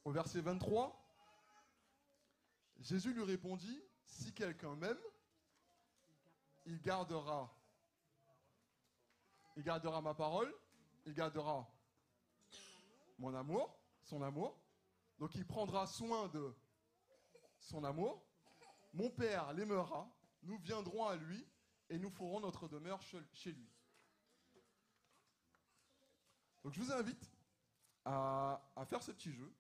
Au 0.04 0.12
verset 0.12 0.40
23, 0.40 0.97
Jésus 2.78 3.12
lui 3.12 3.25
répondit, 3.25 3.83
si 4.04 4.33
quelqu'un 4.33 4.75
m'aime, 4.76 4.99
il 6.64 6.80
gardera. 6.80 7.54
Il 9.57 9.62
gardera 9.62 10.00
ma 10.00 10.14
parole, 10.14 10.54
il 11.04 11.14
gardera 11.14 11.71
mon 13.19 13.35
amour, 13.35 13.78
son 14.02 14.23
amour. 14.23 14.59
Donc 15.19 15.35
il 15.35 15.47
prendra 15.47 15.87
soin 15.87 16.28
de 16.28 16.54
son 17.60 17.84
amour. 17.84 18.24
Mon 18.92 19.10
Père 19.10 19.52
l'aimera, 19.52 20.10
nous 20.42 20.58
viendrons 20.58 21.06
à 21.06 21.16
lui 21.16 21.46
et 21.88 21.98
nous 21.98 22.10
ferons 22.10 22.40
notre 22.40 22.68
demeure 22.68 23.00
chez 23.02 23.52
lui. 23.52 23.70
Donc 26.62 26.72
je 26.72 26.80
vous 26.80 26.92
invite 26.92 27.30
à, 28.04 28.60
faire 28.86 29.02
ce 29.02 29.12
petit 29.12 29.32
jeu 29.32 29.52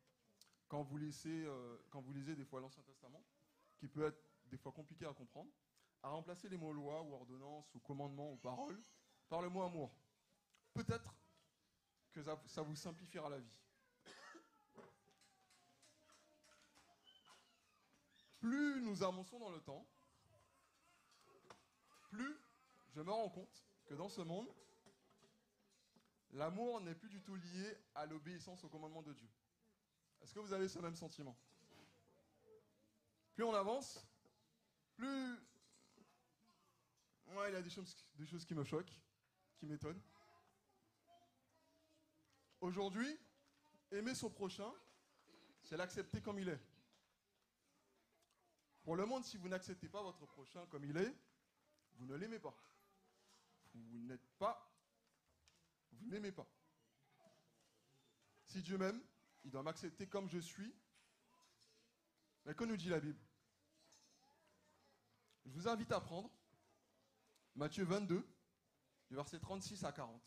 quand 0.68 0.82
vous, 0.82 0.98
lisez, 0.98 1.44
euh, 1.46 1.76
quand 1.90 2.00
vous 2.00 2.12
lisez 2.12 2.36
des 2.36 2.44
fois 2.44 2.60
l'Ancien 2.60 2.82
Testament, 2.82 3.24
qui 3.78 3.88
peut 3.88 4.04
être 4.04 4.22
des 4.46 4.56
fois 4.56 4.72
compliqué 4.72 5.06
à 5.06 5.12
comprendre, 5.12 5.50
à 6.02 6.08
remplacer 6.08 6.48
les 6.48 6.56
mots 6.56 6.72
loi 6.72 7.02
ou 7.02 7.14
ordonnance 7.14 7.74
ou 7.74 7.80
commandement 7.80 8.32
ou 8.32 8.36
parole 8.36 8.80
par 9.28 9.42
le 9.42 9.48
mot 9.48 9.62
amour. 9.62 9.94
Peut-être 10.72 11.14
que 12.12 12.22
ça 12.22 12.62
vous 12.62 12.76
simplifiera 12.76 13.28
la 13.28 13.38
vie. 13.38 13.60
Plus 18.40 18.80
nous 19.00 19.06
avançons 19.06 19.38
dans 19.38 19.50
le 19.50 19.60
temps, 19.60 19.86
plus 22.10 22.36
je 22.90 23.00
me 23.00 23.10
rends 23.10 23.30
compte 23.30 23.64
que 23.86 23.94
dans 23.94 24.10
ce 24.10 24.20
monde, 24.20 24.48
l'amour 26.32 26.82
n'est 26.82 26.94
plus 26.94 27.08
du 27.08 27.22
tout 27.22 27.34
lié 27.34 27.78
à 27.94 28.04
l'obéissance 28.04 28.62
au 28.62 28.68
commandement 28.68 29.02
de 29.02 29.14
Dieu. 29.14 29.28
Est-ce 30.20 30.34
que 30.34 30.40
vous 30.40 30.52
avez 30.52 30.68
ce 30.68 30.78
même 30.80 30.96
sentiment? 30.96 31.34
Plus 33.34 33.44
on 33.44 33.54
avance, 33.54 34.04
plus... 34.96 35.34
Ouais, 37.28 37.50
il 37.50 37.54
y 37.54 37.56
a 37.56 37.62
des 37.62 37.70
choses, 37.70 37.96
des 38.16 38.26
choses 38.26 38.44
qui 38.44 38.54
me 38.54 38.64
choquent, 38.64 39.00
qui 39.56 39.66
m'étonnent. 39.66 40.02
Aujourd'hui, 42.60 43.18
aimer 43.92 44.14
son 44.14 44.28
prochain, 44.28 44.70
c'est 45.62 45.78
l'accepter 45.78 46.20
comme 46.20 46.38
il 46.38 46.50
est. 46.50 46.69
Pour 48.82 48.96
le 48.96 49.06
monde, 49.06 49.24
si 49.24 49.36
vous 49.36 49.48
n'acceptez 49.48 49.88
pas 49.88 50.02
votre 50.02 50.26
prochain 50.26 50.64
comme 50.66 50.84
il 50.84 50.96
est, 50.96 51.14
vous 51.96 52.06
ne 52.06 52.14
l'aimez 52.14 52.38
pas. 52.38 52.56
Vous 53.74 53.98
n'êtes 53.98 54.26
pas, 54.38 54.72
vous 55.92 56.06
n'aimez 56.06 56.32
pas. 56.32 56.46
Si 58.46 58.62
Dieu 58.62 58.78
m'aime, 58.78 59.00
il 59.44 59.50
doit 59.50 59.62
m'accepter 59.62 60.08
comme 60.08 60.28
je 60.28 60.38
suis. 60.38 60.74
Mais 62.44 62.54
que 62.54 62.64
nous 62.64 62.76
dit 62.76 62.88
la 62.88 63.00
Bible? 63.00 63.20
Je 65.44 65.50
vous 65.52 65.68
invite 65.68 65.92
à 65.92 66.00
prendre 66.00 66.30
Matthieu 67.54 67.84
22, 67.84 68.26
du 69.08 69.14
verset 69.14 69.38
36 69.38 69.84
à 69.84 69.92
40. 69.92 70.20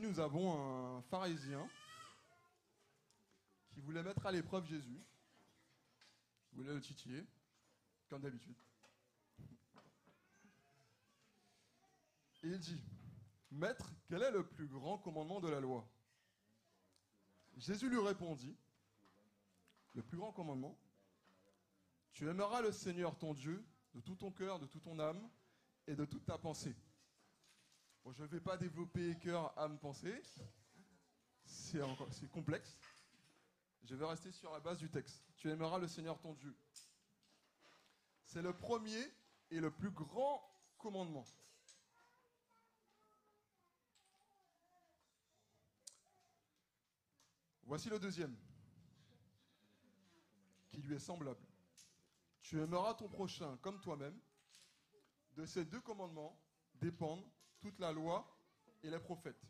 Nous 0.00 0.20
avons 0.20 0.98
un 0.98 1.02
pharisien 1.02 1.68
qui 3.70 3.80
voulait 3.80 4.02
mettre 4.02 4.24
à 4.26 4.30
l'épreuve 4.30 4.64
Jésus. 4.66 5.02
Il 6.52 6.56
voulait 6.56 6.72
le 6.72 6.80
titiller, 6.80 7.26
comme 8.08 8.22
d'habitude. 8.22 8.54
Il 12.44 12.58
dit, 12.60 12.80
Maître, 13.50 13.90
quel 14.08 14.22
est 14.22 14.30
le 14.30 14.46
plus 14.46 14.68
grand 14.68 14.98
commandement 14.98 15.40
de 15.40 15.48
la 15.48 15.58
loi? 15.58 15.88
Jésus 17.56 17.90
lui 17.90 17.98
répondit, 17.98 18.56
Le 19.94 20.02
plus 20.02 20.16
grand 20.16 20.32
commandement, 20.32 20.78
tu 22.12 22.28
aimeras 22.28 22.62
le 22.62 22.70
Seigneur 22.70 23.18
ton 23.18 23.34
Dieu 23.34 23.64
de 23.94 24.00
tout 24.00 24.14
ton 24.14 24.30
cœur, 24.30 24.60
de 24.60 24.66
toute 24.66 24.82
ton 24.82 25.00
âme 25.00 25.28
et 25.88 25.96
de 25.96 26.04
toute 26.04 26.24
ta 26.24 26.38
pensée 26.38 26.76
je 28.12 28.22
ne 28.22 28.28
vais 28.28 28.40
pas 28.40 28.56
développer 28.56 29.16
cœur, 29.18 29.56
âme, 29.58 29.78
pensée. 29.78 30.22
C'est 31.44 32.30
complexe. 32.30 32.78
Je 33.84 33.94
vais 33.94 34.06
rester 34.06 34.32
sur 34.32 34.52
la 34.52 34.60
base 34.60 34.78
du 34.78 34.90
texte. 34.90 35.22
Tu 35.36 35.50
aimeras 35.50 35.78
le 35.78 35.88
Seigneur 35.88 36.18
ton 36.20 36.34
Dieu. 36.34 36.56
C'est 38.24 38.42
le 38.42 38.52
premier 38.52 39.02
et 39.50 39.60
le 39.60 39.70
plus 39.70 39.90
grand 39.90 40.42
commandement. 40.76 41.24
Voici 47.62 47.90
le 47.90 47.98
deuxième, 47.98 48.34
qui 50.70 50.80
lui 50.80 50.94
est 50.94 50.98
semblable. 50.98 51.44
Tu 52.40 52.60
aimeras 52.62 52.94
ton 52.94 53.08
prochain 53.08 53.58
comme 53.58 53.78
toi-même. 53.80 54.18
De 55.36 55.44
ces 55.44 55.64
deux 55.66 55.80
commandements 55.80 56.40
dépendent 56.74 57.30
toute 57.60 57.78
la 57.78 57.92
loi 57.92 58.26
et 58.82 58.90
les 58.90 58.98
prophètes. 58.98 59.40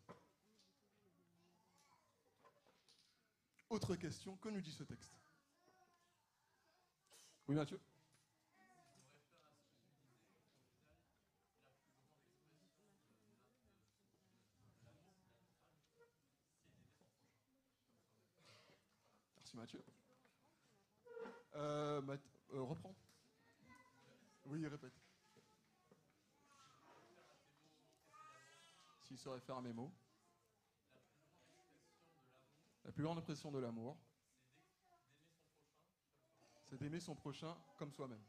Autre 3.70 3.96
question, 3.96 4.36
que 4.36 4.48
nous 4.48 4.60
dit 4.60 4.72
ce 4.72 4.82
texte? 4.84 5.12
Oui, 7.48 7.54
Mathieu? 7.54 7.80
Merci 19.36 19.56
Mathieu. 19.56 19.84
Euh, 21.56 22.00
euh, 22.54 22.62
reprends. 22.62 22.94
Oui, 24.46 24.66
répète. 24.66 25.07
S'il 29.08 29.16
se 29.18 29.28
réfère 29.30 29.56
à 29.56 29.62
mes 29.62 29.72
mots. 29.72 29.90
La 32.84 32.92
plus 32.92 33.02
grande 33.02 33.16
impression 33.16 33.50
de 33.50 33.58
l'amour, 33.58 33.96
c'est 36.66 36.76
d'aimer 36.78 37.00
son 37.00 37.14
prochain 37.14 37.56
comme 37.78 37.90
soi-même. 37.90 38.22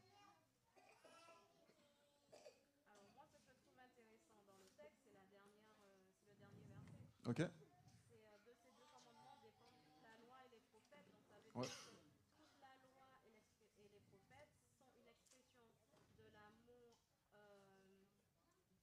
Alors 2.90 3.04
moi, 3.12 3.24
ce 3.28 3.36
que 3.36 3.44
je 3.44 3.60
trouve 3.60 3.76
intéressant 3.76 4.40
dans 4.48 4.56
le 4.56 4.64
texte, 4.72 5.04
c'est, 5.04 5.12
la 5.12 5.26
dernière, 5.28 5.68
euh, 5.84 6.00
c'est 6.24 6.30
le 6.32 6.36
dernier 6.40 6.64
verset. 6.64 7.28
Ok. 7.28 7.36
C'est 7.36 8.24
euh, 8.24 8.40
de 8.48 8.54
ces 8.56 8.72
deux 8.72 8.88
commandements 8.88 9.36
dépendent 9.44 9.84
la 10.00 10.16
loi 10.24 10.40
et 10.48 10.56
les 10.56 10.64
prophètes. 10.72 11.04
Donc 11.12 11.20
ça 11.28 11.36
veut 11.36 12.00
dire 12.00 12.16
que 12.16 12.40
toute 12.40 12.56
la 12.56 12.72
loi 12.80 13.04
et 13.04 13.28
les, 13.28 13.84
et 13.84 13.88
les, 13.92 14.00
prophètes 14.08 14.56
sont 14.64 14.96
une 14.96 15.20
expression 15.20 15.76
de 16.16 16.24
l'amour 16.32 16.96
euh, 17.36 17.60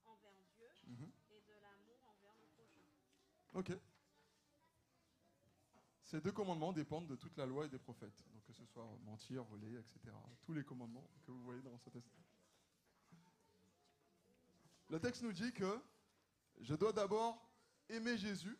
envers 0.05 0.37
Dieu. 0.53 0.69
Mm-hmm. 0.85 1.17
Ok. 3.57 3.71
Ces 6.03 6.21
deux 6.21 6.31
commandements 6.31 6.71
dépendent 6.71 7.07
de 7.07 7.15
toute 7.15 7.35
la 7.37 7.47
loi 7.47 7.65
et 7.65 7.69
des 7.69 7.79
prophètes. 7.79 8.23
Donc 8.31 8.43
que 8.45 8.53
ce 8.53 8.63
soit 8.65 8.87
mentir, 9.03 9.43
voler, 9.45 9.79
etc. 9.79 10.15
Tous 10.43 10.53
les 10.53 10.63
commandements 10.63 11.09
que 11.25 11.31
vous 11.31 11.41
voyez 11.43 11.61
dans 11.63 11.75
ce 11.79 11.89
texte. 11.89 12.13
Le 14.89 14.99
texte 14.99 15.23
nous 15.23 15.33
dit 15.33 15.51
que 15.53 15.81
je 16.59 16.75
dois 16.75 16.93
d'abord 16.93 17.49
aimer 17.89 18.15
Jésus. 18.15 18.55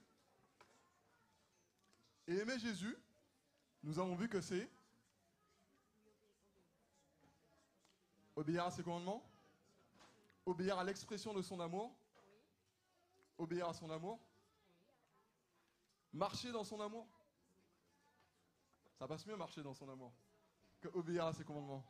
Et 2.28 2.38
aimer 2.38 2.58
Jésus, 2.58 2.98
nous 3.84 4.00
avons 4.00 4.16
vu 4.16 4.28
que 4.28 4.42
c'est 4.42 4.68
obéir 8.36 8.66
à 8.66 8.72
ses 8.72 8.82
commandements, 8.82 9.24
obéir 10.44 10.80
à 10.80 10.84
l'expression 10.84 11.36
de 11.36 11.44
son 11.44 11.60
amour, 11.60 11.96
obéir 13.38 13.70
à 13.70 13.76
son 13.76 13.92
amour, 13.92 14.20
Marcher 16.18 16.52
dans 16.52 16.64
son 16.64 16.82
amour. 16.82 17.08
Ça 18.98 19.08
passe 19.08 19.24
mieux 19.28 19.38
marcher 19.38 19.62
dans 19.62 19.76
son 19.76 19.88
amour 19.88 20.12
que 20.82 20.88
obéir 20.90 21.28
à 21.28 21.34
ses 21.34 21.44
commandements. 21.44 21.86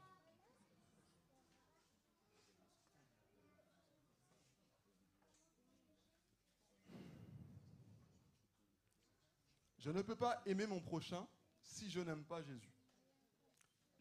Je 9.77 9.91
ne 9.91 10.01
peux 10.01 10.17
pas 10.17 10.41
aimer 10.45 10.67
mon 10.67 10.81
prochain 10.81 11.25
si 11.61 11.89
je 11.89 12.01
n'aime 12.01 12.25
pas 12.25 12.41
Jésus. 12.41 12.73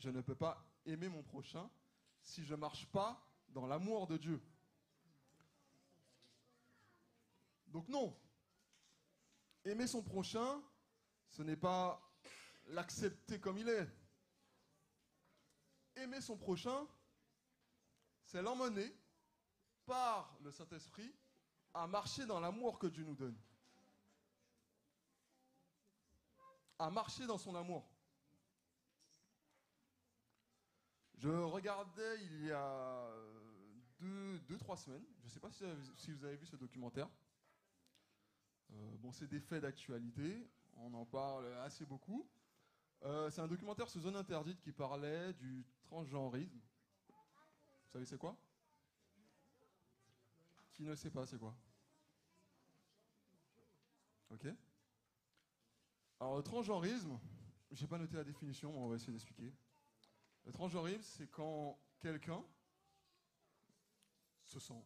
Je 0.01 0.11
ne 0.11 0.21
peux 0.21 0.35
pas 0.35 0.67
aimer 0.87 1.09
mon 1.09 1.23
prochain 1.23 1.71
si 2.21 2.45
je 2.45 2.55
ne 2.55 2.61
marche 2.61 2.87
pas 2.87 3.25
dans 3.51 3.69
l'amour 3.69 4.09
de 4.09 4.17
Dieu. 4.17 4.43
Donc 7.69 7.87
non, 7.87 8.19
Aimer 9.67 9.89
son 9.89 10.01
prochain, 10.01 10.63
ce 11.29 11.43
n'est 11.43 11.57
pas 11.57 12.01
l'accepter 12.69 13.41
comme 13.41 13.59
il 13.59 13.69
est. 13.69 13.89
Aimer 15.97 16.21
son 16.21 16.37
prochain, 16.37 16.87
c'est 18.23 18.43
l'emmener 18.43 18.95
par 19.85 20.39
le 20.45 20.53
Saint-Esprit 20.53 21.13
à 21.75 21.89
marcher 21.89 22.27
dans 22.27 22.39
l'amour 22.39 22.79
que 22.79 22.87
Dieu 22.87 23.03
nous 23.03 23.17
donne. 23.17 23.37
À 26.79 26.89
marcher 26.89 27.27
dans 27.27 27.39
son 27.39 27.57
amour. 27.57 27.85
Je 31.19 31.29
regardais 31.29 32.23
il 32.23 32.45
y 32.45 32.53
a 32.53 33.11
deux, 33.99 34.39
deux 34.41 34.59
trois 34.59 34.77
semaines, 34.77 35.05
je 35.23 35.25
ne 35.25 35.31
sais 35.31 35.41
pas 35.41 35.51
si 35.51 36.13
vous 36.13 36.25
avez 36.25 36.37
vu 36.37 36.47
ce 36.47 36.55
documentaire. 36.55 37.09
Euh, 38.73 38.97
bon, 38.99 39.13
c'est 39.13 39.27
des 39.27 39.41
faits 39.41 39.63
d'actualité, 39.63 40.49
on 40.77 40.93
en 40.95 41.05
parle 41.05 41.47
assez 41.59 41.85
beaucoup. 41.87 42.29
Euh, 43.03 43.31
c'est 43.31 43.41
un 43.41 43.49
documentaire 43.49 43.89
sur 43.89 44.01
Zone 44.01 44.17
Interdite 44.17 44.61
qui 44.61 44.73
parlait 44.73 45.33
du 45.35 45.65
transgenrisme. 45.85 46.59
Vous 47.09 47.93
savez 47.93 48.05
c'est 48.05 48.19
quoi? 48.19 48.37
Qui 50.73 50.83
ne 50.83 50.95
sait 50.95 51.11
pas 51.11 51.27
c'est 51.27 51.39
quoi? 51.39 51.57
Ok 54.31 54.47
Alors 56.21 56.37
le 56.37 56.43
transgenrisme, 56.43 57.19
j'ai 57.71 57.87
pas 57.87 57.99
noté 57.99 58.17
la 58.17 58.25
définition, 58.25 58.73
mais 58.73 58.79
on 58.79 58.89
va 58.89 58.97
essayer 58.97 59.13
d'expliquer. 59.13 59.53
Le 60.45 60.53
transgenrisme, 60.53 61.03
c'est 61.03 61.29
quand 61.29 61.79
quelqu'un 62.01 62.45
se 64.45 64.61
sent 64.61 64.85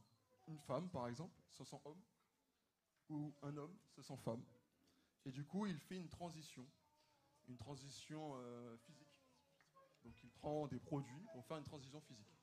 une 0.49 0.59
femme, 0.59 0.89
par 0.91 1.09
exemple, 1.09 1.35
se 1.49 1.65
sent 1.65 1.81
homme, 1.85 2.01
un 3.43 3.57
homme 3.57 3.77
se 3.89 4.03
sent 4.03 4.17
femme. 4.25 4.43
Et 5.25 5.33
du 5.33 5.45
coup, 5.45 5.67
il 5.67 5.79
fait 5.79 5.97
une 5.97 6.09
transition, 6.09 6.67
une 7.49 7.57
transition 7.57 8.33
euh, 8.37 8.77
physique. 8.79 9.21
Donc 10.05 10.23
il 10.23 10.31
prend 10.31 10.67
des 10.67 10.79
produits 10.79 11.27
pour 11.33 11.45
faire 11.45 11.59
une 11.59 11.65
transition 11.65 12.01
physique. 12.01 12.39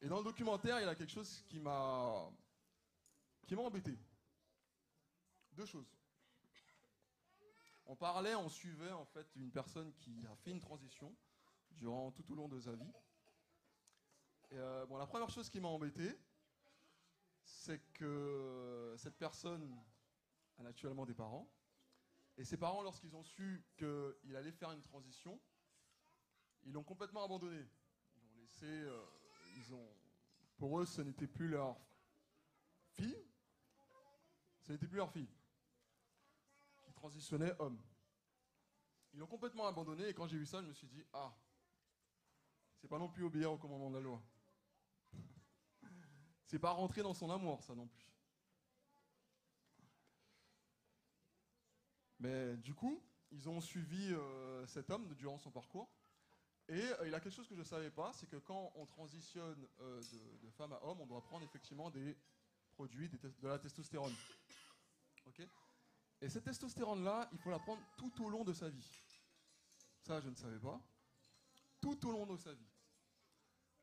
Et 0.00 0.08
dans 0.08 0.18
le 0.18 0.24
documentaire, 0.24 0.80
il 0.80 0.84
y 0.84 0.88
a 0.88 0.94
quelque 0.94 1.12
chose 1.12 1.42
qui 1.48 1.58
m'a 1.58 2.30
qui 3.46 3.54
m'a 3.54 3.62
embêté. 3.62 3.98
Deux 5.52 5.66
choses. 5.66 5.90
On 7.86 7.96
parlait, 7.96 8.34
on 8.34 8.48
suivait 8.48 8.92
en 8.92 9.04
fait 9.04 9.26
une 9.36 9.50
personne 9.50 9.92
qui 9.94 10.24
a 10.26 10.34
fait 10.36 10.50
une 10.50 10.60
transition 10.60 11.14
durant 11.72 12.10
tout 12.12 12.30
au 12.32 12.34
long 12.34 12.48
de 12.48 12.58
sa 12.60 12.74
vie. 12.74 12.92
Euh, 14.52 14.86
bon, 14.86 14.96
la 14.96 15.06
première 15.06 15.30
chose 15.30 15.50
qui 15.50 15.60
m'a 15.60 15.68
embêté, 15.68 16.18
c'est 17.44 17.80
que 17.92 18.94
cette 18.98 19.16
personne 19.16 19.76
a 20.58 20.66
actuellement 20.66 21.06
des 21.06 21.14
parents. 21.14 21.48
Et 22.36 22.44
ses 22.44 22.56
parents, 22.56 22.82
lorsqu'ils 22.82 23.14
ont 23.14 23.22
su 23.22 23.64
qu'il 23.76 24.36
allait 24.36 24.52
faire 24.52 24.72
une 24.72 24.82
transition, 24.82 25.40
ils 26.64 26.72
l'ont 26.72 26.82
complètement 26.82 27.22
abandonné. 27.24 27.64
Ils 28.16 28.26
ont 28.26 28.34
laissé. 28.36 28.66
Euh, 28.66 29.04
ils 29.56 29.72
ont, 29.72 29.88
pour 30.56 30.80
eux, 30.80 30.86
ce 30.86 31.02
n'était 31.02 31.26
plus 31.26 31.48
leur 31.48 31.78
fille. 32.92 33.16
Ce 34.62 34.72
n'était 34.72 34.88
plus 34.88 34.96
leur 34.96 35.10
fille 35.10 35.28
qui 36.82 36.92
transitionnait 36.94 37.54
homme. 37.60 37.80
Ils 39.12 39.20
l'ont 39.20 39.26
complètement 39.26 39.66
abandonné 39.66 40.08
et 40.08 40.14
quand 40.14 40.26
j'ai 40.26 40.38
vu 40.38 40.46
ça, 40.46 40.62
je 40.62 40.66
me 40.66 40.72
suis 40.72 40.88
dit 40.88 41.04
Ah, 41.12 41.36
c'est 42.78 42.88
pas 42.88 42.98
non 42.98 43.08
plus 43.08 43.24
obéir 43.24 43.52
au 43.52 43.58
commandement 43.58 43.90
de 43.90 43.96
la 43.96 44.00
loi. 44.00 44.22
C'est 46.46 46.58
pas 46.58 46.70
rentrer 46.70 47.02
dans 47.02 47.14
son 47.14 47.30
amour, 47.30 47.62
ça 47.62 47.74
non 47.74 47.86
plus. 47.86 48.04
Mais 52.20 52.56
du 52.58 52.74
coup, 52.74 53.02
ils 53.32 53.48
ont 53.48 53.60
suivi 53.60 54.12
euh, 54.12 54.66
cet 54.66 54.90
homme 54.90 55.12
durant 55.14 55.38
son 55.38 55.50
parcours. 55.50 55.90
Et 56.68 56.80
euh, 56.80 57.06
il 57.06 57.14
a 57.14 57.20
quelque 57.20 57.34
chose 57.34 57.48
que 57.48 57.54
je 57.54 57.60
ne 57.60 57.66
savais 57.66 57.90
pas, 57.90 58.12
c'est 58.14 58.26
que 58.26 58.36
quand 58.36 58.72
on 58.76 58.86
transitionne 58.86 59.68
euh, 59.80 60.00
de, 60.42 60.50
femme 60.50 60.72
à 60.72 60.82
homme, 60.84 61.00
on 61.00 61.06
doit 61.06 61.22
prendre 61.22 61.44
effectivement 61.44 61.90
des 61.90 62.16
produits, 62.72 63.08
de 63.08 63.18
la 63.42 63.58
testostérone. 63.58 64.14
Et 66.20 66.28
cette 66.30 66.44
testostérone-là, 66.44 67.28
il 67.32 67.38
faut 67.38 67.50
la 67.50 67.58
prendre 67.58 67.82
tout 67.98 68.24
au 68.24 68.30
long 68.30 68.44
de 68.44 68.52
sa 68.52 68.70
vie. 68.70 68.90
Ça, 70.02 70.20
je 70.20 70.30
ne 70.30 70.34
savais 70.34 70.58
pas. 70.58 70.80
Tout 71.80 72.06
au 72.06 72.12
long 72.12 72.24
de 72.26 72.36
sa 72.36 72.54
vie. 72.54 72.73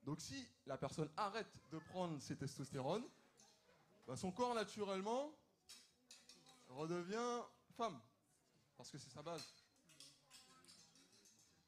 Donc 0.04 0.20
si 0.20 0.48
la 0.66 0.78
personne 0.78 1.10
arrête 1.18 1.52
de 1.72 1.80
prendre 1.80 2.20
ses 2.22 2.36
testostérones, 2.36 3.06
bah, 4.08 4.16
son 4.16 4.32
corps 4.32 4.56
naturellement 4.56 5.32
redevient 6.70 7.42
femme. 7.76 8.00
Parce 8.78 8.90
que 8.90 8.98
c'est 8.98 9.10
sa 9.10 9.22
base. 9.22 9.44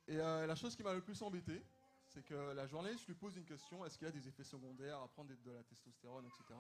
Et 0.08 0.18
euh, 0.18 0.46
la 0.46 0.56
chose 0.56 0.76
qui 0.76 0.84
m'a 0.84 0.94
le 0.94 1.02
plus 1.02 1.22
embêté, 1.22 1.64
c'est 2.08 2.24
que 2.24 2.34
la 2.34 2.68
journaliste 2.68 3.08
lui 3.08 3.16
pose 3.16 3.36
une 3.38 3.46
question, 3.46 3.86
est-ce 3.86 3.98
qu'il 3.98 4.06
y 4.06 4.10
a 4.10 4.14
des 4.14 4.28
effets 4.28 4.44
secondaires 4.44 5.00
à 5.00 5.08
prendre 5.08 5.30
de 5.30 5.52
la 5.52 5.64
testostérone, 5.64 6.26
etc. 6.26 6.60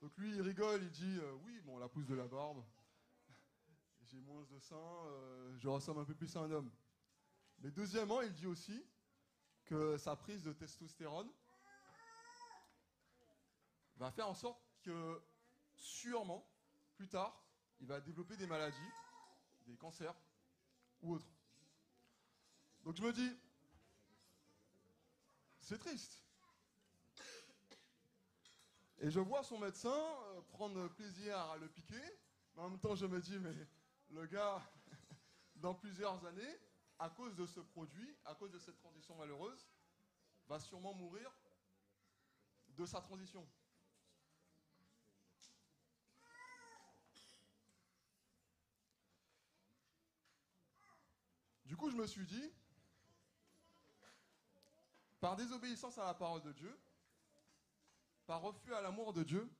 Donc 0.00 0.16
lui, 0.16 0.34
il 0.34 0.42
rigole, 0.42 0.82
il 0.82 0.90
dit, 0.90 1.18
euh, 1.18 1.32
oui, 1.44 1.60
bon, 1.64 1.78
la 1.78 1.88
pousse 1.88 2.06
de 2.06 2.14
la 2.14 2.26
barbe, 2.26 2.62
j'ai 4.04 4.20
moins 4.20 4.44
de 4.44 4.58
seins, 4.58 4.76
euh, 4.76 5.56
je 5.58 5.68
ressemble 5.68 6.00
un 6.00 6.04
peu 6.04 6.14
plus 6.14 6.34
à 6.36 6.40
un 6.40 6.50
homme. 6.50 6.70
Mais 7.60 7.70
deuxièmement, 7.70 8.22
il 8.22 8.32
dit 8.32 8.46
aussi, 8.46 8.84
que 9.68 9.98
sa 9.98 10.16
prise 10.16 10.42
de 10.42 10.52
testostérone 10.52 11.30
va 13.96 14.10
faire 14.10 14.28
en 14.28 14.34
sorte 14.34 14.62
que 14.82 15.22
sûrement, 15.76 16.48
plus 16.94 17.08
tard, 17.08 17.44
il 17.80 17.86
va 17.86 18.00
développer 18.00 18.36
des 18.36 18.46
maladies, 18.46 18.90
des 19.66 19.76
cancers 19.76 20.14
ou 21.02 21.14
autres. 21.14 21.28
Donc 22.84 22.96
je 22.96 23.02
me 23.02 23.12
dis, 23.12 23.38
c'est 25.60 25.78
triste. 25.78 26.22
Et 29.00 29.10
je 29.10 29.20
vois 29.20 29.44
son 29.44 29.58
médecin 29.58 29.94
euh, 29.94 30.40
prendre 30.48 30.88
plaisir 30.88 31.36
à 31.36 31.58
le 31.58 31.68
piquer, 31.68 32.02
mais 32.54 32.62
en 32.62 32.70
même 32.70 32.80
temps 32.80 32.96
je 32.96 33.06
me 33.06 33.20
dis, 33.20 33.38
mais 33.38 33.54
le 34.10 34.26
gars, 34.26 34.62
dans 35.56 35.74
plusieurs 35.74 36.24
années, 36.24 36.58
à 36.98 37.10
cause 37.10 37.34
de 37.36 37.46
ce 37.46 37.60
produit, 37.60 38.16
à 38.24 38.34
cause 38.34 38.50
de 38.50 38.58
cette 38.58 38.76
transition 38.78 39.14
malheureuse, 39.16 39.66
va 40.48 40.58
sûrement 40.58 40.94
mourir 40.94 41.30
de 42.70 42.86
sa 42.86 43.00
transition. 43.00 43.46
Du 51.64 51.76
coup, 51.76 51.90
je 51.90 51.96
me 51.96 52.06
suis 52.06 52.26
dit, 52.26 52.50
par 55.20 55.36
désobéissance 55.36 55.98
à 55.98 56.06
la 56.06 56.14
parole 56.14 56.42
de 56.42 56.52
Dieu, 56.52 56.80
par 58.26 58.40
refus 58.40 58.74
à 58.74 58.80
l'amour 58.80 59.12
de 59.12 59.22
Dieu, 59.22 59.50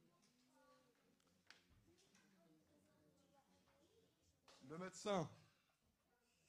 le 4.69 4.79
médecin 4.79 5.29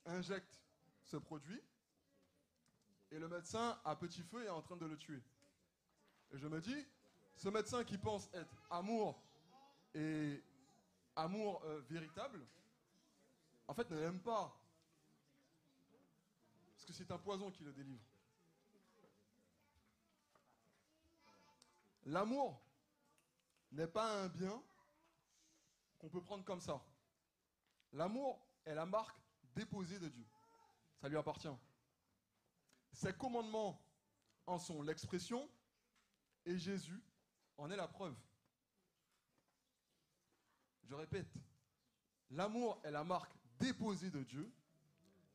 injecte 0.06 0.60
ce 1.10 1.18
produit 1.18 1.62
et 3.12 3.18
le 3.18 3.28
médecin 3.28 3.80
à 3.84 3.96
petit 3.96 4.22
feu 4.22 4.46
est 4.46 4.50
en 4.50 4.62
train 4.62 4.78
de 4.78 4.86
le 4.86 4.98
tuer. 4.98 5.22
Et 6.32 6.38
je 6.38 6.48
me 6.48 6.62
dis, 6.62 6.88
ce 7.36 7.50
médecin 7.50 7.84
qui 7.84 7.98
pense 7.98 8.30
être 8.34 8.56
amour 8.70 9.20
et 9.96 10.44
amour 11.16 11.64
euh, 11.66 11.82
véritable, 11.90 12.46
en 13.68 13.74
fait 13.74 13.90
ne 13.90 14.00
l'aime 14.00 14.20
pas. 14.20 14.56
Parce 16.74 16.86
que 16.86 16.94
c'est 16.94 17.12
un 17.12 17.18
poison 17.18 17.50
qui 17.50 17.64
le 17.64 17.74
délivre. 17.74 18.04
L'amour 22.06 22.62
n'est 23.72 23.88
pas 23.88 24.24
un 24.24 24.28
bien 24.28 24.62
qu'on 25.98 26.10
peut 26.10 26.22
prendre 26.22 26.44
comme 26.44 26.62
ça. 26.62 26.80
L'amour 27.94 28.40
est 28.66 28.76
la 28.76 28.86
marque 28.86 29.20
déposée 29.56 30.00
de 30.00 30.08
Dieu. 30.08 30.26
Ça 31.02 31.08
lui 31.08 31.18
appartient. 31.18 31.48
Ces 32.92 33.14
commandements 33.14 33.82
en 34.46 34.60
sont 34.60 34.82
l'expression 34.82 35.50
et 36.46 36.58
Jésus 36.58 37.02
en 37.58 37.72
est 37.72 37.78
la 37.78 37.88
preuve. 37.88 38.16
Je 40.84 40.96
répète, 40.96 41.32
l'amour 42.32 42.82
est 42.84 42.92
la 42.92 43.04
marque 43.04 43.32
déposée 43.60 44.10
de 44.10 44.24
Dieu. 44.24 44.52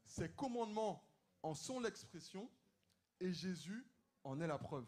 Ces 0.05 0.31
commandements 0.31 1.03
en 1.42 1.55
sont 1.55 1.81
l'expression 1.81 2.50
et 3.20 3.33
Jésus 3.33 3.87
en 4.24 4.40
est 4.40 4.46
la 4.46 4.59
preuve. 4.59 4.87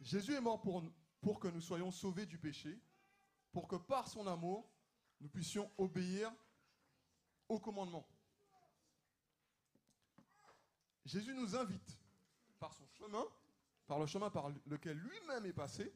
Jésus 0.00 0.32
est 0.32 0.40
mort 0.40 0.60
pour, 0.60 0.82
pour 1.20 1.38
que 1.38 1.48
nous 1.48 1.60
soyons 1.60 1.90
sauvés 1.90 2.26
du 2.26 2.38
péché, 2.38 2.80
pour 3.52 3.68
que 3.68 3.76
par 3.76 4.08
son 4.08 4.26
amour, 4.26 4.70
nous 5.20 5.28
puissions 5.28 5.70
obéir 5.76 6.32
aux 7.48 7.58
commandements. 7.58 8.06
Jésus 11.04 11.34
nous 11.34 11.56
invite 11.56 11.98
par 12.58 12.74
son 12.74 12.86
chemin, 12.88 13.24
par 13.86 13.98
le 13.98 14.06
chemin 14.06 14.30
par 14.30 14.50
lequel 14.66 14.98
lui-même 14.98 15.46
est 15.46 15.52
passé, 15.52 15.92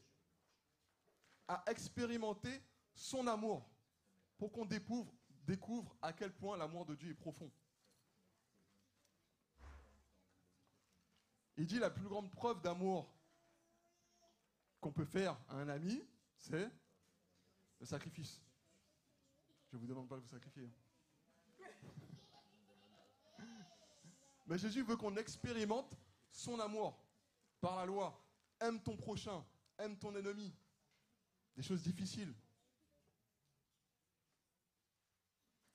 à 1.47 1.63
expérimenter 1.67 2.61
son 2.95 3.27
amour 3.27 3.69
pour 4.37 4.51
qu'on 4.51 4.65
découvre, 4.65 5.13
découvre 5.45 5.95
à 6.01 6.13
quel 6.13 6.33
point 6.33 6.57
l'amour 6.57 6.85
de 6.85 6.95
Dieu 6.95 7.11
est 7.11 7.15
profond. 7.15 7.51
Il 11.57 11.67
dit 11.67 11.79
la 11.79 11.91
plus 11.91 12.07
grande 12.07 12.31
preuve 12.31 12.61
d'amour 12.61 13.13
qu'on 14.81 14.91
peut 14.91 15.05
faire 15.05 15.39
à 15.47 15.57
un 15.57 15.69
ami, 15.69 16.03
c'est 16.37 16.69
le 17.79 17.85
sacrifice. 17.85 18.41
Je 19.69 19.75
ne 19.75 19.81
vous 19.81 19.87
demande 19.87 20.07
pas 20.07 20.15
de 20.15 20.21
vous 20.21 20.27
sacrifier. 20.27 20.69
Mais 24.45 24.57
Jésus 24.57 24.83
veut 24.83 24.97
qu'on 24.97 25.15
expérimente 25.15 25.95
son 26.31 26.59
amour 26.59 26.99
par 27.61 27.77
la 27.77 27.85
loi. 27.85 28.19
Aime 28.59 28.81
ton 28.81 28.97
prochain, 28.97 29.43
aime 29.77 29.97
ton 29.97 30.15
ennemi. 30.15 30.53
Des 31.55 31.63
choses 31.63 31.81
difficiles. 31.81 32.33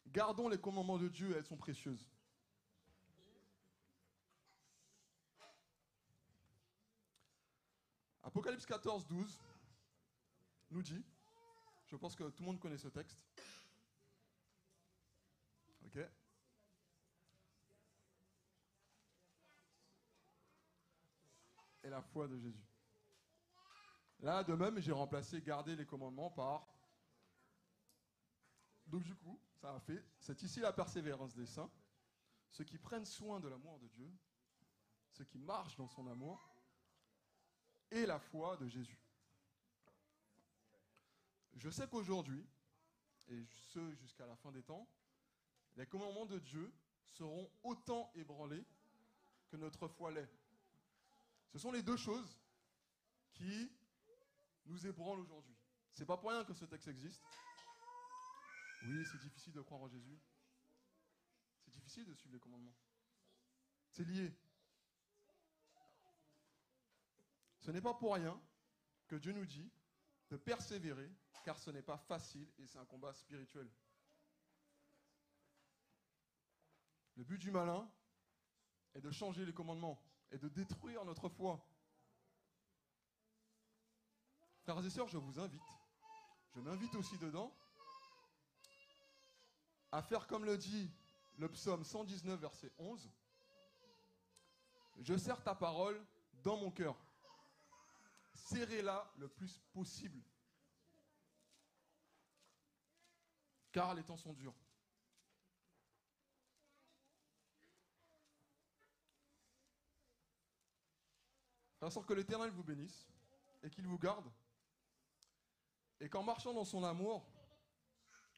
Gardons 0.06 0.48
les 0.48 0.58
commandements 0.58 0.98
de 0.98 1.08
Dieu, 1.08 1.34
elles 1.36 1.44
sont 1.44 1.56
précieuses. 1.56 2.06
Apocalypse 8.22 8.66
14, 8.66 9.06
12 9.06 9.40
nous 10.70 10.82
dit, 10.82 11.02
je 11.86 11.96
pense 11.96 12.14
que 12.14 12.24
tout 12.24 12.42
le 12.42 12.46
monde 12.46 12.60
connaît 12.60 12.76
ce 12.76 12.88
texte. 12.88 13.18
Ok 15.86 15.98
La 21.88 22.02
foi 22.02 22.28
de 22.28 22.38
Jésus. 22.38 22.66
Là, 24.20 24.42
de 24.44 24.54
même, 24.54 24.78
j'ai 24.80 24.92
remplacé 24.92 25.40
garder 25.40 25.76
les 25.76 25.86
commandements 25.86 26.30
par. 26.30 26.66
Donc, 28.86 29.02
du 29.04 29.14
coup, 29.14 29.40
ça 29.54 29.74
a 29.74 29.80
fait. 29.80 30.04
C'est 30.18 30.42
ici 30.42 30.60
la 30.60 30.72
persévérance 30.72 31.34
des 31.34 31.46
saints. 31.46 31.70
Ceux 32.50 32.64
qui 32.64 32.78
prennent 32.78 33.04
soin 33.04 33.40
de 33.40 33.48
l'amour 33.48 33.78
de 33.78 33.88
Dieu, 33.88 34.10
ceux 35.12 35.24
qui 35.24 35.38
marchent 35.38 35.76
dans 35.76 35.88
son 35.88 36.06
amour, 36.08 36.48
et 37.90 38.06
la 38.06 38.18
foi 38.18 38.56
de 38.56 38.66
Jésus. 38.66 38.98
Je 41.56 41.70
sais 41.70 41.88
qu'aujourd'hui, 41.88 42.46
et 43.28 43.44
ce 43.72 43.94
jusqu'à 43.96 44.26
la 44.26 44.36
fin 44.36 44.52
des 44.52 44.62
temps, 44.62 44.88
les 45.76 45.86
commandements 45.86 46.26
de 46.26 46.38
Dieu 46.38 46.72
seront 47.04 47.50
autant 47.62 48.10
ébranlés 48.14 48.64
que 49.48 49.56
notre 49.56 49.88
foi 49.88 50.10
l'est. 50.10 50.47
Ce 51.52 51.58
sont 51.58 51.72
les 51.72 51.82
deux 51.82 51.96
choses 51.96 52.38
qui 53.34 53.72
nous 54.66 54.86
ébranlent 54.86 55.20
aujourd'hui. 55.20 55.56
C'est 55.92 56.06
pas 56.06 56.16
pour 56.16 56.30
rien 56.30 56.44
que 56.44 56.54
ce 56.54 56.64
texte 56.64 56.88
existe. 56.88 57.22
Oui, 58.84 59.04
c'est 59.10 59.18
difficile 59.18 59.52
de 59.52 59.62
croire 59.62 59.80
en 59.82 59.88
Jésus. 59.88 60.18
C'est 61.64 61.72
difficile 61.72 62.04
de 62.04 62.14
suivre 62.14 62.34
les 62.34 62.40
commandements. 62.40 62.76
C'est 63.90 64.04
lié. 64.04 64.32
Ce 67.60 67.70
n'est 67.70 67.80
pas 67.80 67.94
pour 67.94 68.14
rien 68.14 68.40
que 69.08 69.16
Dieu 69.16 69.32
nous 69.32 69.46
dit 69.46 69.70
de 70.30 70.36
persévérer, 70.36 71.10
car 71.44 71.58
ce 71.58 71.70
n'est 71.70 71.82
pas 71.82 71.96
facile 71.96 72.48
et 72.58 72.66
c'est 72.66 72.78
un 72.78 72.84
combat 72.84 73.14
spirituel. 73.14 73.68
Le 77.16 77.24
but 77.24 77.38
du 77.38 77.50
malin 77.50 77.90
est 78.94 79.00
de 79.00 79.10
changer 79.10 79.44
les 79.44 79.52
commandements 79.52 80.00
et 80.30 80.38
de 80.38 80.48
détruire 80.48 81.04
notre 81.04 81.28
foi. 81.28 81.64
Frères 84.62 84.84
et 84.84 84.90
sœurs, 84.90 85.08
je 85.08 85.18
vous 85.18 85.40
invite, 85.40 85.62
je 86.54 86.60
m'invite 86.60 86.94
aussi 86.94 87.16
dedans, 87.18 87.54
à 89.90 90.02
faire 90.02 90.26
comme 90.26 90.44
le 90.44 90.58
dit 90.58 90.90
le 91.38 91.48
psaume 91.48 91.84
119, 91.84 92.38
verset 92.40 92.70
11. 92.78 93.10
Je 95.00 95.16
serre 95.16 95.42
ta 95.42 95.54
parole 95.54 96.04
dans 96.42 96.56
mon 96.56 96.70
cœur. 96.70 96.96
Serrez-la 98.34 99.10
le 99.16 99.28
plus 99.28 99.60
possible. 99.72 100.20
Car 103.72 103.94
les 103.94 104.02
temps 104.02 104.16
sont 104.16 104.32
durs. 104.32 104.54
Et 111.82 111.90
sœurs, 111.90 112.06
que 112.06 112.14
l'Éternel 112.14 112.50
vous 112.50 112.64
bénisse 112.64 113.08
et 113.62 113.70
qu'il 113.70 113.86
vous 113.86 113.98
garde. 113.98 114.30
Et 116.00 116.08
qu'en 116.08 116.22
marchant 116.22 116.52
dans 116.52 116.64
son 116.64 116.84
amour, 116.84 117.26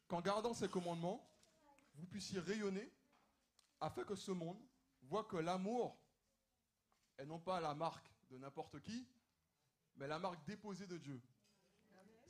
qu'en 0.08 0.20
gardant 0.20 0.54
ses 0.54 0.68
commandements, 0.68 1.26
vous 1.94 2.06
puissiez 2.06 2.40
rayonner 2.40 2.90
afin 3.80 4.04
que 4.04 4.14
ce 4.14 4.30
monde 4.30 4.60
voit 5.02 5.24
que 5.24 5.36
l'amour 5.36 5.98
est 7.18 7.26
non 7.26 7.38
pas 7.38 7.60
la 7.60 7.74
marque 7.74 8.10
de 8.30 8.38
n'importe 8.38 8.80
qui, 8.80 9.06
mais 9.96 10.06
la 10.06 10.18
marque 10.18 10.44
déposée 10.46 10.86
de 10.86 10.98
Dieu. 10.98 11.20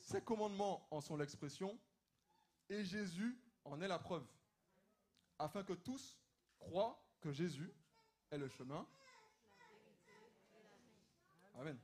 Ses 0.01 0.23
commandements 0.23 0.87
en 0.91 1.01
sont 1.01 1.17
l'expression 1.17 1.79
et 2.69 2.85
Jésus 2.85 3.39
en 3.65 3.81
est 3.81 3.89
la 3.89 3.99
preuve, 3.99 4.27
afin 5.39 5.63
que 5.63 5.73
tous 5.73 6.19
croient 6.59 7.01
que 7.21 7.33
Jésus 7.33 7.73
est 8.31 8.39
le 8.39 8.49
chemin, 8.49 8.87
아멘. 11.61 11.79